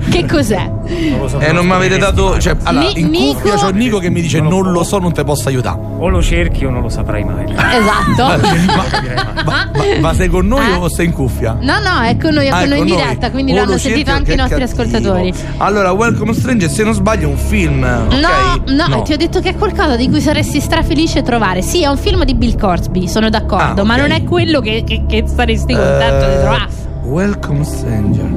[0.09, 0.69] che cos'è.
[1.39, 2.39] Eh, non mi avete dato.
[2.39, 5.13] Cioè, allora, Ni- in Nico- cuffia c'ho Nico che mi dice non lo so, non
[5.13, 5.79] te posso aiutare.
[5.99, 7.45] O lo cerchi o non lo saprai mai.
[7.45, 8.49] Esatto.
[9.45, 10.75] Ma, ma- ma sei con noi Eh?
[10.75, 11.57] o sei in cuffia?
[11.59, 13.71] No, no, è con noi, è Ah, con noi in con diretta, quindi O l'hanno
[13.71, 14.81] lo sentito anche i nostri cattivo.
[14.83, 15.33] ascoltatori.
[15.57, 17.79] Allora, Welcome Stranger, se non sbaglio, è un film.
[17.81, 18.87] No, ok?
[18.89, 21.61] no, ti ho detto che è qualcosa di cui saresti strafelice trovare.
[21.61, 23.99] Sì, è un film di Bill Cosby, sono d'accordo, Ah, ma ok.
[23.99, 26.67] non è quello che, che- che saresti contento di Eh, trovare.
[27.03, 28.29] Welcome Stranger.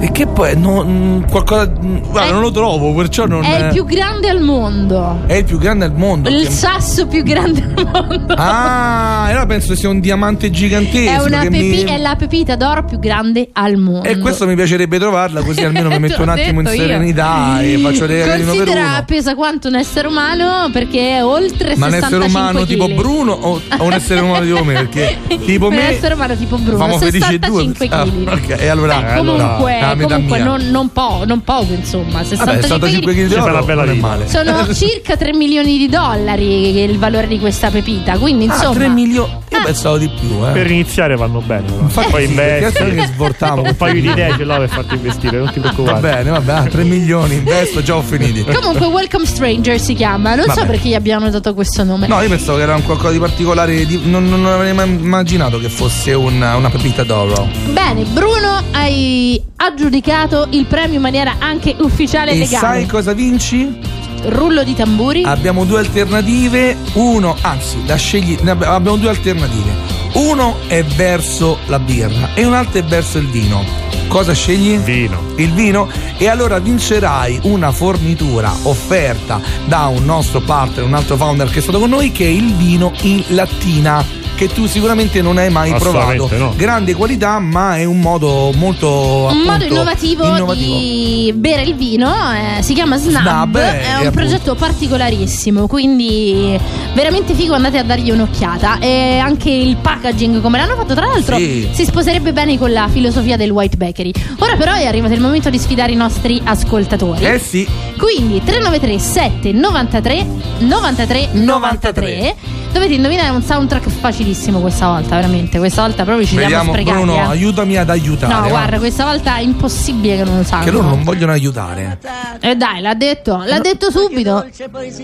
[0.00, 1.68] E che poi no, mm, qualcosa.
[1.82, 3.42] mm, Guarda, È- non lo trovo, perciò non.
[3.44, 5.22] È il più grande al mondo.
[5.26, 6.28] è il più grande al mondo.
[6.28, 8.34] Il che- sasso più grande al mondo.
[8.34, 11.24] Ah, allora penso sia un diamante è, gigantesco.
[11.26, 11.90] una che pepi- mi...
[11.90, 14.08] è la pepita d'oro più grande al mondo.
[14.08, 16.82] E questo mi piacerebbe trovarla, così almeno mi metto un attimo in detto io.
[16.86, 21.74] serenità e faccio le regole per Considera pesa quanto un essere umano perché è oltre
[21.76, 22.96] Ma un 65 essere umano tipo chili.
[22.96, 24.72] Bruno o, o un essere umano tipo me?
[24.74, 26.98] Perché tipo un me essere umano tipo Bruno due.
[27.10, 30.46] 65 Ah, kg ok, e allora, Beh, comunque mia- metà comunque mia.
[30.46, 32.22] non, non po- non poco, insomma.
[32.24, 34.28] 65 65 kg di oro bella non male.
[34.28, 38.18] sono circa 3 milioni di dollari il valore di questa pepita.
[38.18, 38.74] Quindi, Ah, insomma.
[38.74, 39.30] 3 milioni.
[39.50, 40.52] Io pensavo di più, eh.
[40.52, 41.62] Per iniziare vanno bene.
[41.66, 41.80] però.
[41.80, 42.84] Infatti Poi sì, investi.
[42.84, 43.62] che svoltavo.
[43.62, 46.00] Un paio di idee ce l'ho per farti investire, non ti Va preoccupare.
[46.00, 48.44] bene, vabbè, ah, 3 milioni investo, già ho finiti.
[48.44, 50.34] Comunque, Welcome Stranger si chiama.
[50.34, 50.66] Non so Vabbè.
[50.66, 52.06] perché gli abbiano dato questo nome.
[52.06, 53.84] No, io pensavo che era un qualcosa di particolare.
[53.86, 57.48] di- non, non avrei mai immaginato che fosse una, una pepita d'oro.
[57.72, 59.42] Bene, Bruno, hai
[59.82, 62.58] aggiudicato il premio in maniera anche ufficiale e E legale.
[62.58, 63.78] sai cosa vinci?
[64.24, 65.22] Rullo di tamburi.
[65.22, 66.76] Abbiamo due alternative.
[66.94, 68.36] Uno, anzi, la scegli.
[68.42, 69.96] ne abbi- Abbiamo due alternative.
[70.14, 73.64] Uno è verso la birra e un altro è verso il vino.
[74.08, 74.76] Cosa scegli?
[74.78, 75.20] Vino.
[75.36, 75.88] Il vino?
[76.16, 81.62] E allora vincerai una fornitura offerta da un nostro partner, un altro founder che è
[81.62, 84.04] stato con noi, che è il vino in lattina.
[84.38, 86.28] Che tu sicuramente non hai mai provato.
[86.36, 86.52] No.
[86.56, 89.26] Grande qualità, ma è un modo molto.
[89.32, 90.76] un modo appunto, innovativo, innovativo.
[90.78, 94.10] di bere il vino eh, si chiama Snab, Snab, eh, è un appunto.
[94.12, 96.56] progetto particolarissimo quindi
[96.94, 101.36] veramente figo andate a dargli un'occhiata e anche il packaging come l'hanno fatto tra l'altro
[101.36, 101.68] Sì.
[101.72, 105.50] si sposerebbe bene con la filosofia del White Bakery ora però è arrivato il momento
[105.50, 107.66] di sfidare i nostri ascoltatori Eh sì.
[107.96, 110.26] quindi 393 7 93
[110.58, 112.36] 93 93
[112.72, 116.96] dovete indovinare un soundtrack facilissimo questa volta veramente questa volta proprio ci siamo Vediamo, sprecati
[116.96, 117.20] Bruno, eh.
[117.20, 118.32] aiutami ad aiutare.
[118.32, 118.48] No, va.
[118.48, 120.64] guarda, questa volta è impossibile che non lo sanno.
[120.64, 121.98] Che loro non vogliono aiutare.
[122.40, 124.46] Eh dai, l'ha detto, l'ha detto subito.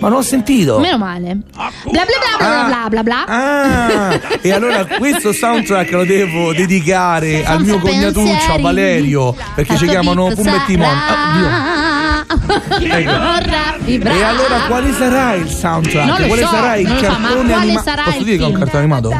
[0.00, 0.78] Ma non ho sentito.
[0.78, 1.38] Meno male.
[1.54, 3.24] Bla bla bla bla bla bla bla.
[3.26, 8.58] Ah, e allora questo soundtrack lo devo dedicare al mio cognatuccio, a.
[8.58, 10.86] Valerio, perché ci chiamano vita Pummetti Mon.
[10.88, 11.93] sarà.
[12.26, 14.18] Vorrà vibrare.
[14.18, 16.06] E allora quale sarà il soundtrack?
[16.06, 17.84] Non lo quale so, sarà il non lo so, ma cartone quale animato?
[17.88, 18.62] sarà Posso il dire che è un film?
[18.64, 19.10] cartone animato?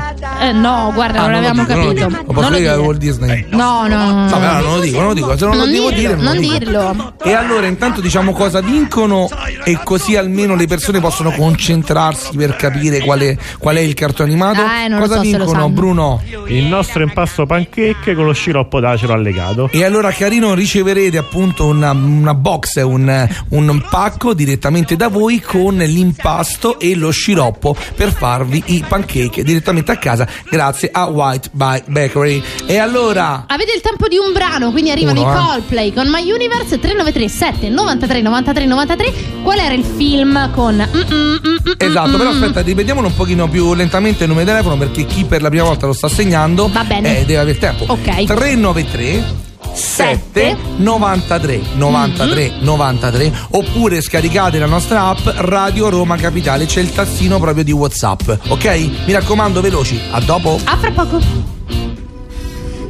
[0.41, 2.07] Eh, no, guarda, Ah, non l'avevamo dico, non lo capito.
[2.09, 2.23] dico.
[2.27, 2.87] Lo posso Non lo dire che è dire.
[2.87, 3.47] Walt Disney?
[3.51, 4.13] No, no, no.
[4.15, 4.39] No, no.
[4.39, 5.37] però non lo dico, non lo dico.
[5.37, 6.59] Se non, Non lo devo dirlo, dire, non lo dico.
[6.59, 7.13] dirlo.
[7.23, 9.29] E allora intanto diciamo cosa vincono
[9.65, 14.61] e così almeno le persone possono concentrarsi per capire quale, qual è il cartone animato.
[14.63, 15.69] Eh, non lo cosa so se lo vincono, sanno.
[15.71, 16.23] Bruno?
[16.47, 19.69] Il nostro impasto pancake con lo sciroppo d'acero allegato.
[19.73, 25.77] E allora carino riceverete appunto una, una box, un, un pacco direttamente da voi con
[25.77, 31.85] l'impasto e lo sciroppo per farvi i pancake direttamente a casa grazie a White Bike
[31.87, 32.43] Bakery.
[32.67, 35.37] E allora Avete il tempo di un brano, quindi arrivano Uno, i eh.
[35.37, 39.13] Coldplay con My Universe 393 7 93 93 93.
[39.43, 42.43] Qual era il film con mm, mm, mm, mm, Esatto, mm, però mm.
[42.43, 45.65] aspetta, ripetiamolo un pochino più lentamente il nome di telefono perché chi per la prima
[45.65, 47.21] volta lo sta segnando Va bene.
[47.21, 47.85] eh, deve avere tempo.
[47.89, 48.25] Ok.
[48.25, 49.43] 393
[49.75, 52.65] 7 93 93 Mm-hmm.
[52.65, 58.29] 93 oppure scaricate la nostra app Radio Roma Capitale, c'è il tassino proprio di WhatsApp,
[58.49, 58.91] ok?
[59.07, 60.59] Mi raccomando veloci, a dopo.
[60.65, 61.21] A fra poco.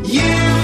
[0.06, 0.63] In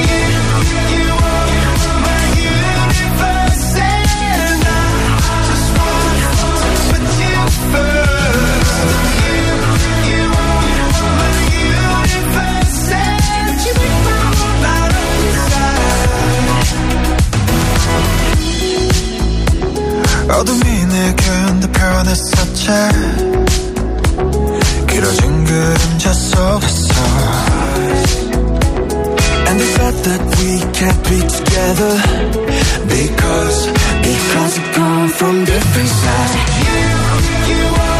[20.40, 21.26] 어둠이 내게
[21.72, 22.66] 변했었지.
[24.88, 26.94] 길어진 그림자 속에서
[29.48, 31.94] And the fact that we can't be together
[32.88, 33.66] Because,
[34.02, 37.99] because we come from different sides You, you are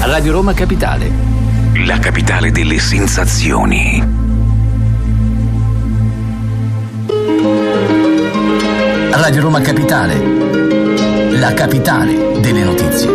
[0.00, 1.10] Radio Roma Capitale.
[1.86, 4.02] La capitale delle sensazioni.
[9.10, 10.20] Radio Roma Capitale.
[11.38, 13.08] La capitale delle notizie.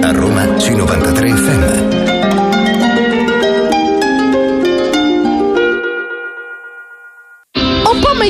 [0.00, 1.85] A Roma C93 FM.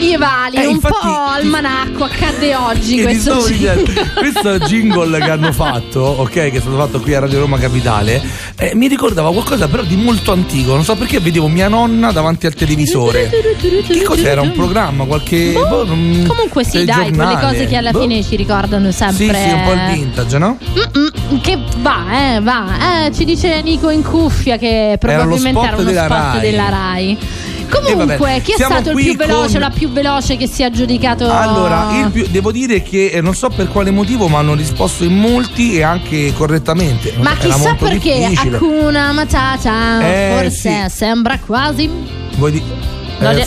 [0.00, 6.00] Medievali, Eh, un infatti- po' almanacco, accadde oggi questo dicendo, questo jingle che hanno fatto,
[6.00, 8.22] ok, che è stato fatto qui a Radio Roma Capitale,
[8.58, 10.74] eh, mi ricordava qualcosa però di molto antico.
[10.74, 13.30] Non so perché vedevo mia nonna davanti al televisore.
[13.86, 14.42] Che cos'era?
[14.42, 15.04] Un programma?
[15.04, 15.52] Qualche.
[15.52, 18.00] boh, non- Comunque sì, dai, quelle cose che alla Boh.
[18.02, 19.14] fine ci ricordano sempre.
[19.34, 20.58] Sì, sì, un po' il vintage, no?
[20.76, 23.06] Mm-mm, che va, eh, va.
[23.06, 26.40] Eh, ci dice Nico in cuffia che probabilmente spot era, uno della spot Rai.
[26.40, 27.18] della Rai.
[27.70, 30.62] Comunque, chi è siamo stato il più veloce con- o la più veloce che si
[30.62, 31.30] è aggiudicato?
[31.30, 35.04] Allora, il più- devo dire che eh, non so per quale motivo, ma hanno risposto
[35.04, 37.14] in molti e anche correttamente.
[37.18, 38.56] Ma Era chissà perché difficile.
[38.56, 41.88] Hakuna Matata Eh, forse sembra quasi
[42.36, 42.62] Vuoi di-
[43.18, 43.46] eh, le-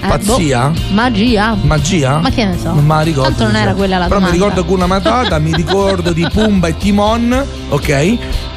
[0.00, 0.68] Eh, Pazzia?
[0.68, 1.56] boh, magia.
[1.62, 2.18] Magia?
[2.18, 2.72] Ma che ne so.
[2.72, 3.28] Non me la ricordo.
[3.30, 4.36] Tanto non era quella la Però domanda.
[4.36, 7.88] mi ricordo Kuna Matata, mi ricordo di Pumba e Timon, ok?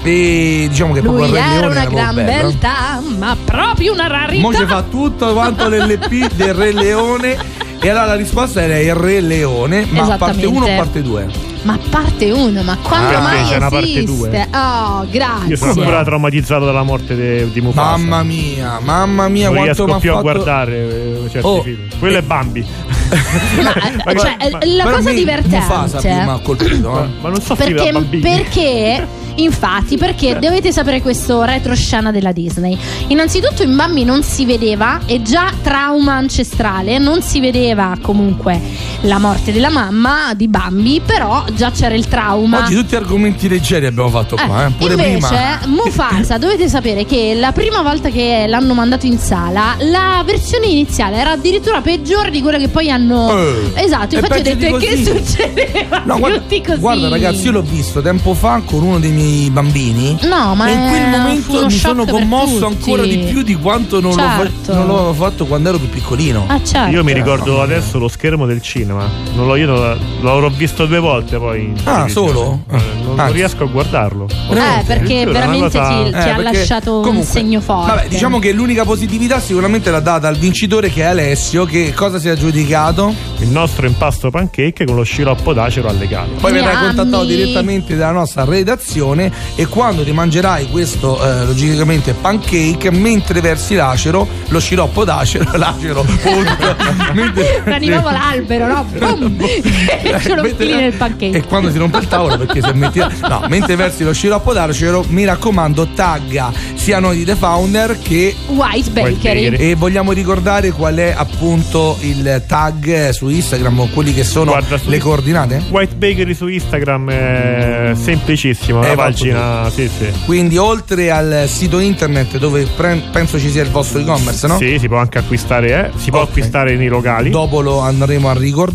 [0.04, 2.48] E diciamo che proprio Lui Re era Leone una era gran proprio bello.
[2.50, 4.42] beltà, ma proprio una rarità.
[4.42, 7.38] Mo ci fa tutto quanto l'LP del Re Leone.
[7.84, 11.28] E allora la risposta era il Re Leone, ma parte 1 o parte 2?
[11.64, 14.06] Ma parte 1, ma quando Ah, mai c'è una parte esiste?
[14.06, 14.48] due.
[14.54, 15.48] Oh, grazie.
[15.50, 17.98] Io sono ancora traumatizzato dalla morte de- di Mufasa.
[17.98, 20.20] Mamma mia, mamma mia, non quanto riesco mi ha più fatto...
[20.20, 21.80] a guardare eh, certi Oh, film.
[22.00, 22.66] Quello è Bambi.
[23.62, 24.38] Ma, cioè,
[24.76, 27.08] la per cosa me divertente Mufasa prima ha colpito, eh.
[27.22, 27.92] Ma non so perché,
[28.22, 35.00] perché infatti perché dovete sapere questo retroscena della Disney innanzitutto in Bambi non si vedeva
[35.06, 38.60] e già trauma ancestrale non si vedeva comunque
[39.02, 43.86] la morte della mamma di Bambi però già c'era il trauma Oggi tutti argomenti leggeri
[43.88, 44.70] abbiamo fatto qua, eh.
[44.72, 45.60] Pure Invece, prima.
[45.84, 51.18] Mufasa, dovete sapere che la prima volta che l'hanno mandato in sala, la versione iniziale
[51.18, 53.36] era addirittura peggiore di quella che poi hanno.
[53.38, 56.02] Eh, esatto, infatti ho detto di "E che così." succedeva?
[56.06, 56.80] No, guarda, Tutti così.
[56.80, 60.18] guarda, ragazzi, io l'ho visto tempo fa con uno dei miei bambini.
[60.24, 64.12] No, ma e in quel momento mi sono commosso ancora di più di quanto non,
[64.16, 64.74] l'ho, Certo.
[64.74, 66.46] non l'avevo fatto quando ero più piccolino.
[66.48, 66.92] Ah, certo.
[66.96, 69.10] Io mi ricordo adesso lo schermo del cinema cinema.
[69.34, 71.74] Non lo, io non- l'avrò visto due volte poi.
[71.86, 72.60] Ah, solo?
[72.70, 73.24] Eh, non, Ah.
[73.26, 74.28] non riesco a guardarlo.
[74.50, 77.92] Eh, perché veramente cosa- ti, ti Eh, ha perché lasciato un comunque- segno forte.
[77.96, 82.20] Vabbè, diciamo che l'unica positività sicuramente l'ha data al vincitore che è Alessio, che cosa
[82.20, 83.14] si è aggiudicato?
[83.40, 86.30] Il nostro impasto pancake con lo sciroppo d'acero allegato.
[86.40, 92.92] Poi verrai contattato direttamente dalla nostra redazione e quando ti mangerai questo eh, logicamente pancake
[92.92, 96.76] mentre versi l'acero, lo sciroppo d'acero, l'acero, punto.
[97.14, 98.81] mentre, proprio l'albero, no?
[98.98, 99.38] Boom!
[100.22, 101.38] Ce lo mentre- fili nel pancake.
[101.38, 103.00] E quando si rompe il tavolo, perché se metti.
[103.00, 108.36] No, mentre versi lo sciroppo d'acero, mi raccomando, tagga sia noi di The Founder che
[108.48, 109.56] White Bakery.
[109.56, 114.78] e vogliamo ricordare qual è appunto il tag su Instagram o quelli che sono Guarda,
[114.78, 115.62] su- le coordinate?
[115.70, 119.70] White Bakery su Instagram è semplicissimo, la va pagina.
[119.70, 120.08] Sì, sì.
[120.26, 124.58] Quindi oltre al sito internet dove pre- penso ci sia il vostro e-commerce, no?
[124.58, 125.98] Sì, si può anche acquistare, eh.
[125.98, 126.30] Si può Ok.
[126.30, 127.30] acquistare nei locali.
[127.30, 128.70] Dopo lo andremo a ricordare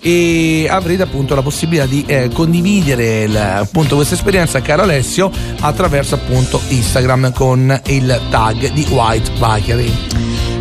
[0.00, 6.14] e avrete appunto la possibilità di eh, condividere il- appunto questa esperienza, caro Alessio, attraverso
[6.16, 9.92] appunto Instagram con il tag di White Bakery.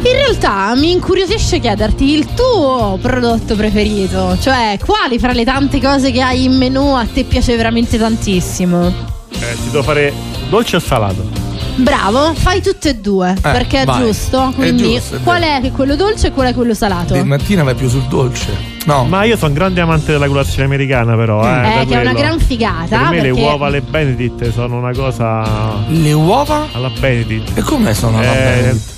[0.02, 6.12] In realtà mi incuriosisce chiederti il tuo prodotto preferito, cioè quali fra le tante cose
[6.12, 8.88] che hai in menù a te piace veramente tantissimo.
[9.32, 10.14] Eh, ti devo fare
[10.50, 11.49] dolce o salato?
[11.84, 14.02] Bravo, fai tutte e due, perché è vai.
[14.06, 14.50] giusto.
[14.50, 17.14] È Quindi giusto, è qual è quello dolce e qual è quello salato?
[17.14, 18.78] Di mattina vai più sul dolce.
[18.86, 19.06] No.
[19.06, 21.44] Ma io sono grande amante della colazione americana, però.
[21.44, 22.14] Eh, Eh, che è una quello.
[22.14, 22.98] gran figata.
[22.98, 25.84] Per me le perché- uova alle Benedict sono una cosa.
[25.88, 26.68] Le uova?
[26.72, 27.58] Alla Benedict.
[27.58, 28.98] E come sono alla Eh, Benedict?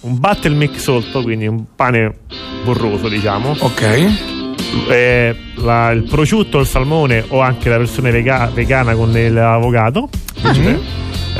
[0.00, 2.18] Un battle mix sotto, quindi un pane
[2.64, 3.54] burroso, diciamo.
[3.58, 4.08] Ok.
[4.88, 10.08] Eh, la- il prosciutto, il salmone o anche la versione vega- vegana con l'avocado.
[10.42, 10.80] Mhm.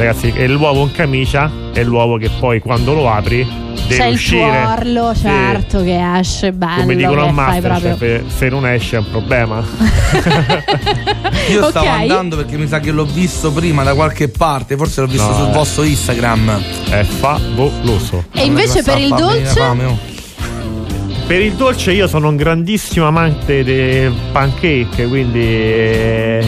[0.01, 3.47] Ragazzi, e l'uovo in camicia è l'uovo che poi quando lo apri
[3.87, 4.41] deve C'è il uscire.
[4.51, 5.21] tuorlo, Sì.
[5.21, 6.81] certo, che esce bello.
[6.81, 7.91] Come dicono a che fai proprio.
[7.91, 9.63] Masterchef, se non esce è un problema.
[11.53, 11.93] Io stavo Ok.
[11.93, 15.35] andando perché mi sa che l'ho visto prima da qualche parte, forse l'ho visto No,
[15.35, 15.53] sul eh.
[15.53, 16.63] vostro Instagram.
[16.89, 18.25] È favoloso.
[18.33, 19.61] E invece per il dolce?
[19.61, 19.99] oh.
[21.27, 26.45] Per il dolce io sono un grandissimo amante dei pancake, quindi eh,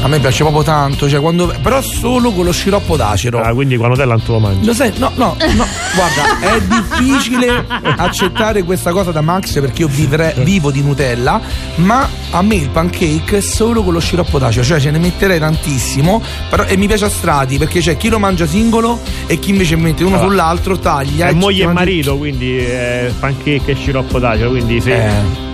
[0.00, 1.52] A me piace proprio tanto, cioè quando.
[1.60, 3.40] Però solo con lo sciroppo d'acero.
[3.40, 4.64] ah, quindi con Nutella non te lo mangi.
[4.64, 7.64] Lo sai, no, no, no, guarda, è difficile
[7.96, 11.40] accettare questa cosa da Max perché io vivre- vivo di Nutella,
[11.76, 15.40] ma a me il pancake è solo con lo sciroppo d'acero, cioè ce ne metterei
[15.40, 19.50] tantissimo, però, e mi piace a strati perché c'è chi lo mangia singolo e chi
[19.50, 21.26] invece mette uno Allora, sull'altro, taglia.
[21.26, 24.90] È e moglie e mangi- marito, quindi eh, pancake e sciroppo d'acero, quindi sì.
[24.90, 25.10] Eh,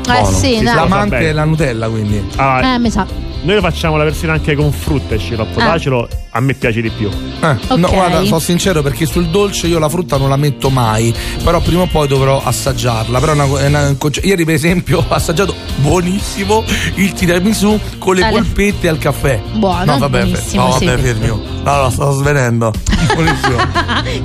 [0.07, 0.75] Eh, sì, dai.
[0.75, 2.23] L'amante è la Nutella, quindi.
[2.37, 3.07] Ah, Eh, mi sa.
[3.45, 5.65] Noi facciamo la versione anche con frutta e sciroppo Ah.
[5.65, 7.09] d'acero, a me piace di più.
[7.11, 7.93] Eh, No, Ok.
[7.93, 11.83] guarda, sono sincero perché sul dolce io la frutta non la metto mai, però prima
[11.83, 13.21] o poi dovrò assaggiarla.
[13.21, 16.65] Però una, una- ieri per esempio ho assaggiato buonissimo
[16.95, 19.39] il tiramisù con le Eh, le- polpette al caffè.
[19.53, 20.85] Buono, no, vabbè, buonissimo, no, sì.
[20.87, 21.27] vabbè, fermi.
[21.27, 21.43] No,
[21.83, 22.73] no, sto svenendo.
[23.15, 23.57] Buonissimo.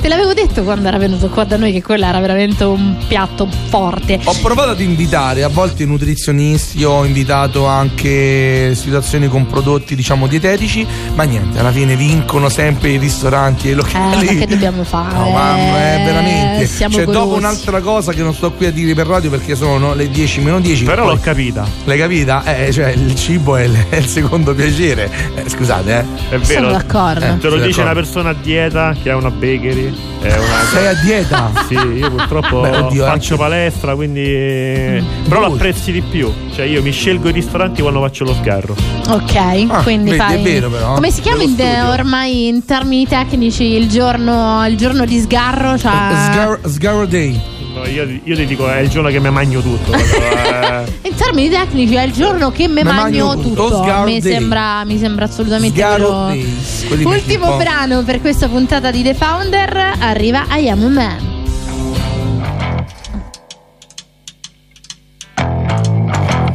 [0.01, 3.47] Te l'avevo detto quando era venuto qua da noi che quello era veramente un piatto
[3.67, 4.17] forte.
[4.23, 10.27] Ho provato ad invitare a volte i nutrizionisti, ho invitato anche situazioni con prodotti diciamo
[10.27, 10.85] dietetici,
[11.15, 14.25] ma niente, alla fine vincono sempre i ristoranti e i Eh, locali.
[14.25, 15.13] ma che dobbiamo fare?
[15.13, 16.65] No, mamma, è veramente.
[16.67, 19.93] Siamo cioè, dopo un'altra cosa che non sto qui a dire per radio perché sono
[19.93, 20.83] le 10 meno 10.
[20.83, 21.65] Però poi- l'ho capita.
[21.85, 22.43] L'hai capita?
[22.43, 25.09] Eh, cioè, il cibo è il, è il secondo piacere.
[25.35, 26.35] Eh, scusate, eh.
[26.35, 26.43] È vero.
[26.43, 27.25] Sono d'accordo.
[27.25, 27.93] Eh, Te lo dice una d'accordo.
[27.93, 29.93] persona a dieta che ha una bakery.
[30.21, 30.63] È una...
[30.71, 31.51] Sei a dieta?
[31.67, 34.21] Sì, io purtroppo Beh, oddio, faccio anche- palestra, quindi.
[35.27, 35.49] Però Dove?
[35.49, 36.31] l'apprezzi di più.
[36.53, 38.98] Cioè, io mi scelgo i ristoranti quando faccio lo sgarro.
[39.07, 39.35] Ok,
[39.69, 40.35] Ah, quindi vedi, fai.
[40.37, 41.55] è vero però, Come si chiama in-
[41.89, 45.77] ormai in termini tecnici il giorno, il giorno di sgarro?
[45.77, 45.91] Cioè...
[45.91, 47.39] Sgar- Sgarro Day.
[47.73, 49.89] No, Io, io ti dico, è il giorno che mi magno tutto.
[49.91, 50.83] proprio, eh.
[51.09, 53.67] In termini tecnici è il giorno che me Me magno magno tutto.
[53.69, 53.83] tutto.
[53.83, 59.93] Sgar Mi sembra, mi sembra assolutamente che Ultimo brano per questa puntata di The Founder
[59.99, 61.37] arriva I Am a Man.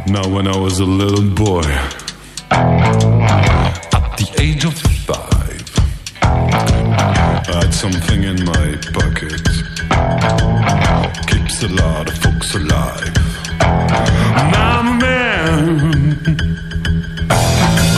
[0.07, 1.63] Now, when I was a little boy,
[2.55, 4.73] at the age of
[5.07, 5.65] five,
[6.21, 9.41] I had something in my pocket.
[11.27, 13.13] Keeps a lot of folks alive.
[13.59, 16.11] I'm a man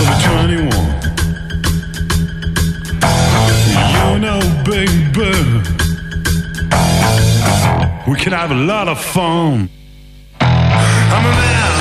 [0.01, 0.87] of 21.
[4.09, 5.33] You know, baby,
[8.09, 9.69] we can have a lot of fun.
[10.41, 11.76] I'm a man.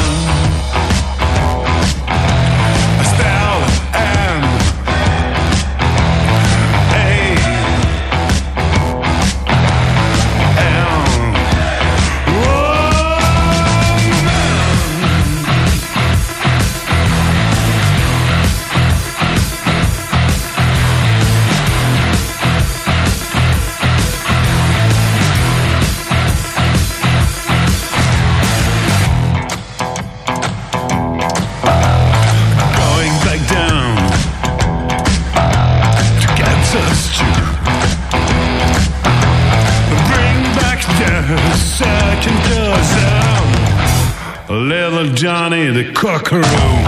[46.17, 46.86] Room.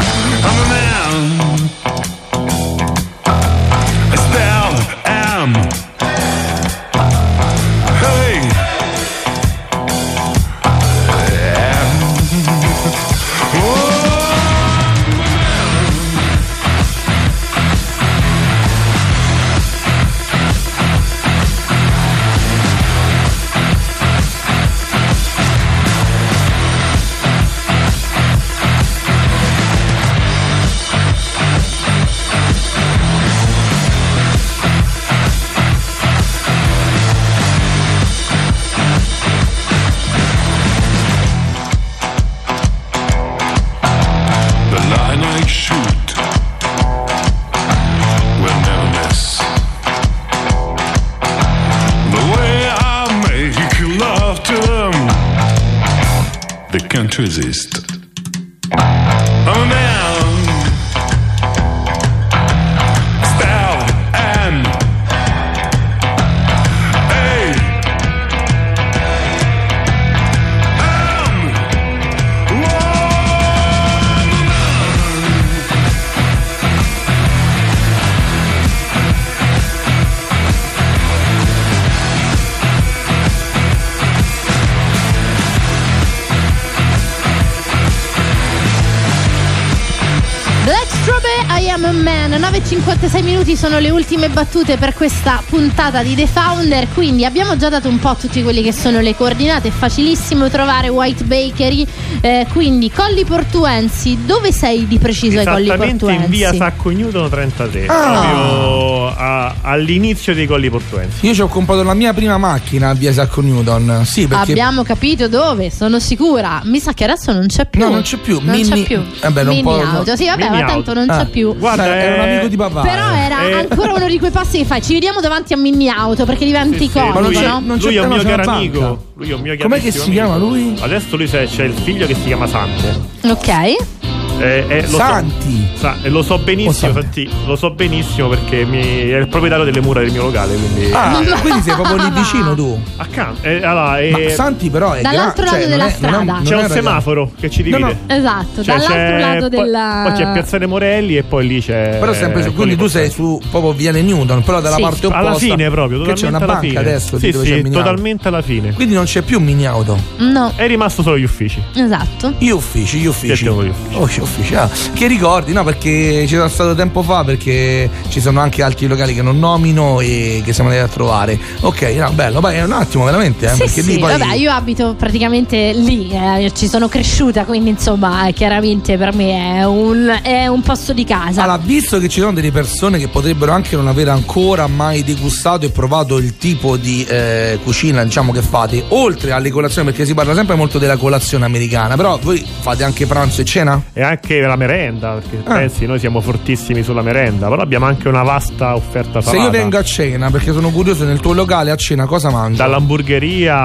[93.08, 96.88] 9.56 minuti sono le ultime battute per questa puntata di The Founder.
[96.92, 99.68] Quindi abbiamo già dato un po' tutti quelli che sono le coordinate.
[99.68, 101.86] È facilissimo trovare White Bakery.
[102.20, 106.24] Eh, quindi Colli Portuensi, dove sei di preciso ai Colli Esattamente Portuensi?
[106.24, 108.20] in via Sacco Newton 33, Ah.
[108.20, 111.24] proprio a- all'inizio dei Colli Portuensi.
[111.26, 114.02] Io ci ho comprato la mia prima macchina a via Sacco Newton.
[114.04, 114.50] Sì, perché.
[114.50, 116.60] Abbiamo capito dove, sono sicura.
[116.64, 117.80] Mi sa che adesso non c'è più.
[117.80, 118.38] No, non c'è più.
[118.42, 119.02] Non Mini- c'è più.
[119.22, 120.14] Vabbè, non Mini può- auto.
[120.16, 120.94] Sì, vabbè, Mini ma tanto auto.
[120.94, 121.26] non c'è Ah.
[121.26, 121.56] più.
[121.56, 122.82] Guarda, Sai, era un amico di papà.
[122.98, 123.52] Però era Eh.
[123.52, 124.82] ancora uno di quei passi che fai.
[124.82, 127.62] Ci vediamo davanti a Mini Auto perché diventi Sì, sì, comodo, lui, no?
[127.76, 129.04] lui è un mio caro amico.
[129.14, 130.48] Lui è un mio Com'è che si chiama amico.
[130.48, 130.74] lui?
[130.80, 132.96] Adesso lui c'è, c'è il figlio che si chiama Sante.
[133.24, 133.97] Ok.
[134.40, 135.68] Eh, eh, lo so- Santi.
[135.74, 139.80] sa- e lo so benissimo, Santi, lo so benissimo perché mi- è il proprietario delle
[139.80, 140.54] mura del mio locale.
[140.54, 140.90] Quindi...
[140.92, 142.80] Ah, quindi sei proprio lì vicino tu.
[142.96, 143.42] Accanto.
[143.46, 145.92] Eh, allora, eh, Ma Santi però è Dall'altro gra- lato cioè, della è- non è-
[145.92, 146.32] strada.
[146.32, 146.72] non c'è un ragazzo.
[146.74, 147.78] semaforo che ci divide.
[147.78, 147.96] No, no.
[148.14, 150.02] Esatto, Cioè, dall'altro lato poi, della.
[150.06, 151.96] poi c'è Piazzale Morelli e poi lì c'è.
[151.98, 154.82] Però sempre su, quindi tu sei su proprio Viale Newton, però dalla Sì.
[154.82, 155.28] parte opposta.
[155.28, 156.78] alla fine proprio, Che c'è una banca fine.
[156.78, 158.72] adesso Sì, sì, totalmente alla fine.
[158.72, 159.98] Quindi non c'è più mini auto.
[160.18, 161.60] No, È rimasto solo gli uffici.
[161.74, 162.34] esatto.
[162.38, 163.34] Gli uffici, gli uffici.
[163.34, 164.26] Sentiamo gli uffici.
[164.28, 164.68] Oh, gli uffici, ah.
[164.92, 165.64] Che ricordi, no?
[165.64, 170.00] Perché ci sono stato tempo fa, perché ci sono anche altri locali che non nomino
[170.00, 171.38] e che siamo andati a trovare.
[171.60, 174.18] Ok, no, bello, è un attimo veramente, eh, Sì, perché sì, lì poi.
[174.18, 179.58] vabbè, io abito praticamente lì, eh, ci sono cresciuta, quindi insomma, eh, chiaramente per me
[179.58, 181.42] è un, è un posto di casa.
[181.42, 185.66] Allora, visto che ci sono delle persone che potrebbero anche non avere ancora mai degustato
[185.66, 190.14] e provato il tipo di eh, cucina, diciamo, che fate, oltre alle colazioni, perché si
[190.14, 193.82] parla sempre molto della colazione americana, però voi fate anche pranzo e cena?
[193.92, 195.54] E anche la merenda, perché Ah.
[195.58, 199.44] pensi, noi siamo fortissimi sulla merenda, però abbiamo anche una vasta offerta Se salata.
[199.44, 202.58] io vengo a cena, perché sono curioso nel tuo locale a cena, cosa mangio?
[202.62, 203.56] Dall'hamburgeria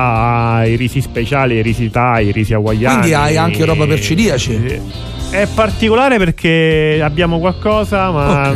[0.55, 2.95] ai risi speciali, ai risi thai, ai risi hawaiani.
[2.97, 4.81] Quindi hai anche roba per celiaci?
[5.29, 8.49] È particolare perché abbiamo qualcosa, ma.
[8.49, 8.55] Ok.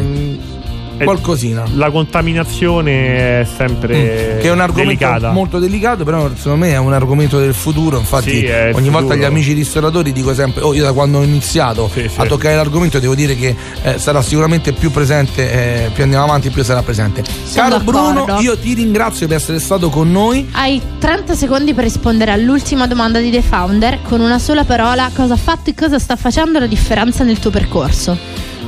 [0.98, 1.64] È- Qualcosina.
[1.76, 4.40] La contaminazione è sempre Mm.
[4.40, 5.32] che è un argomento delicata.
[5.32, 7.98] molto delicato, però secondo me è un argomento del futuro.
[7.98, 9.14] Infatti, Sì, ogni volta futuro.
[9.14, 12.20] agli amici ristoratori dico sempre: Oh, io da quando ho iniziato Sì, sì.
[12.20, 15.86] a toccare l'argomento, devo dire che eh, sarà sicuramente più presente.
[15.88, 17.24] eh, più andiamo avanti, più sarà presente.
[17.54, 18.24] Caro d'accordo.
[18.24, 20.48] Bruno, io ti ringrazio per essere stato con noi.
[20.52, 25.10] Hai 30 secondi per rispondere all'ultima domanda di The Founder con una sola parola.
[25.16, 28.18] Cosa ha fatto e cosa sta facendo la differenza nel tuo percorso?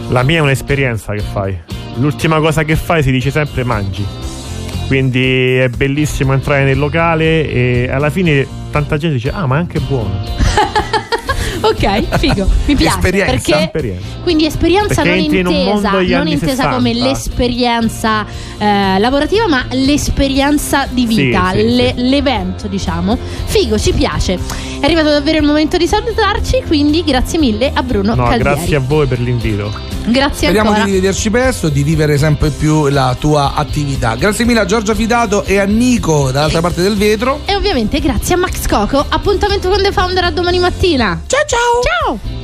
[0.10, 1.58] La mia è un'esperienza che fai.
[1.96, 4.06] L'ultima cosa che fai si dice sempre mangi.
[4.88, 9.60] Quindi è bellissimo entrare nel locale e alla fine tanta gente dice ah ma è
[9.60, 10.20] anche buono.
[11.62, 12.96] Ok, figo, mi piace.
[12.96, 13.32] Esperienza.
[13.34, 14.06] Perché Esperienza.
[14.24, 16.76] quindi esperienza Perché non in intesa, mondo degli non anni intesa 60.
[16.76, 18.26] come l'esperienza
[18.58, 23.18] eh, lavorativa, ma l'esperienza di Sì, vita, sì, le- l'evento, diciamo.
[23.44, 24.40] Figo, ci piace.
[24.80, 28.44] È arrivato davvero il momento di salutarci, quindi grazie mille a Bruno No, Caldieri.
[28.44, 29.72] grazie a voi per l'invito.
[30.06, 30.86] Grazie Speriamo ancora.
[30.86, 34.16] di rivederci presto, di vivere sempre più la tua attività.
[34.16, 37.42] Grazie mille a Giorgia Fidato e a Nico dall'altra parte del vetro.
[37.46, 39.06] E ovviamente grazie a Max Coco.
[39.08, 41.22] Appuntamento con The Founder a domani mattina.
[41.28, 42.18] Ciao ciao.
[42.18, 42.38] Ciao.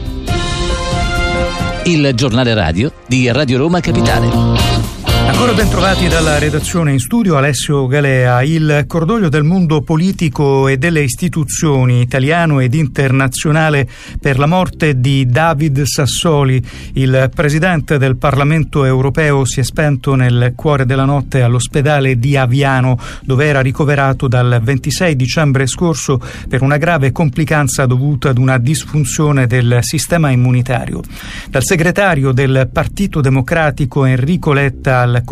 [1.85, 4.74] Il giornale radio di Radio Roma Capitale.
[5.35, 8.41] Ancora ben trovati dalla redazione in studio Alessio Galea.
[8.41, 13.85] Il cordoglio del mondo politico e delle istituzioni italiano ed internazionale
[14.21, 20.53] per la morte di David Sassoli, il presidente del Parlamento europeo, si è spento nel
[20.55, 26.17] cuore della notte all'ospedale di Aviano, dove era ricoverato dal 26 dicembre scorso
[26.47, 31.01] per una grave complicanza dovuta ad una disfunzione del sistema immunitario.
[31.49, 35.23] Dal segretario del Partito Democratico Enrico Letta al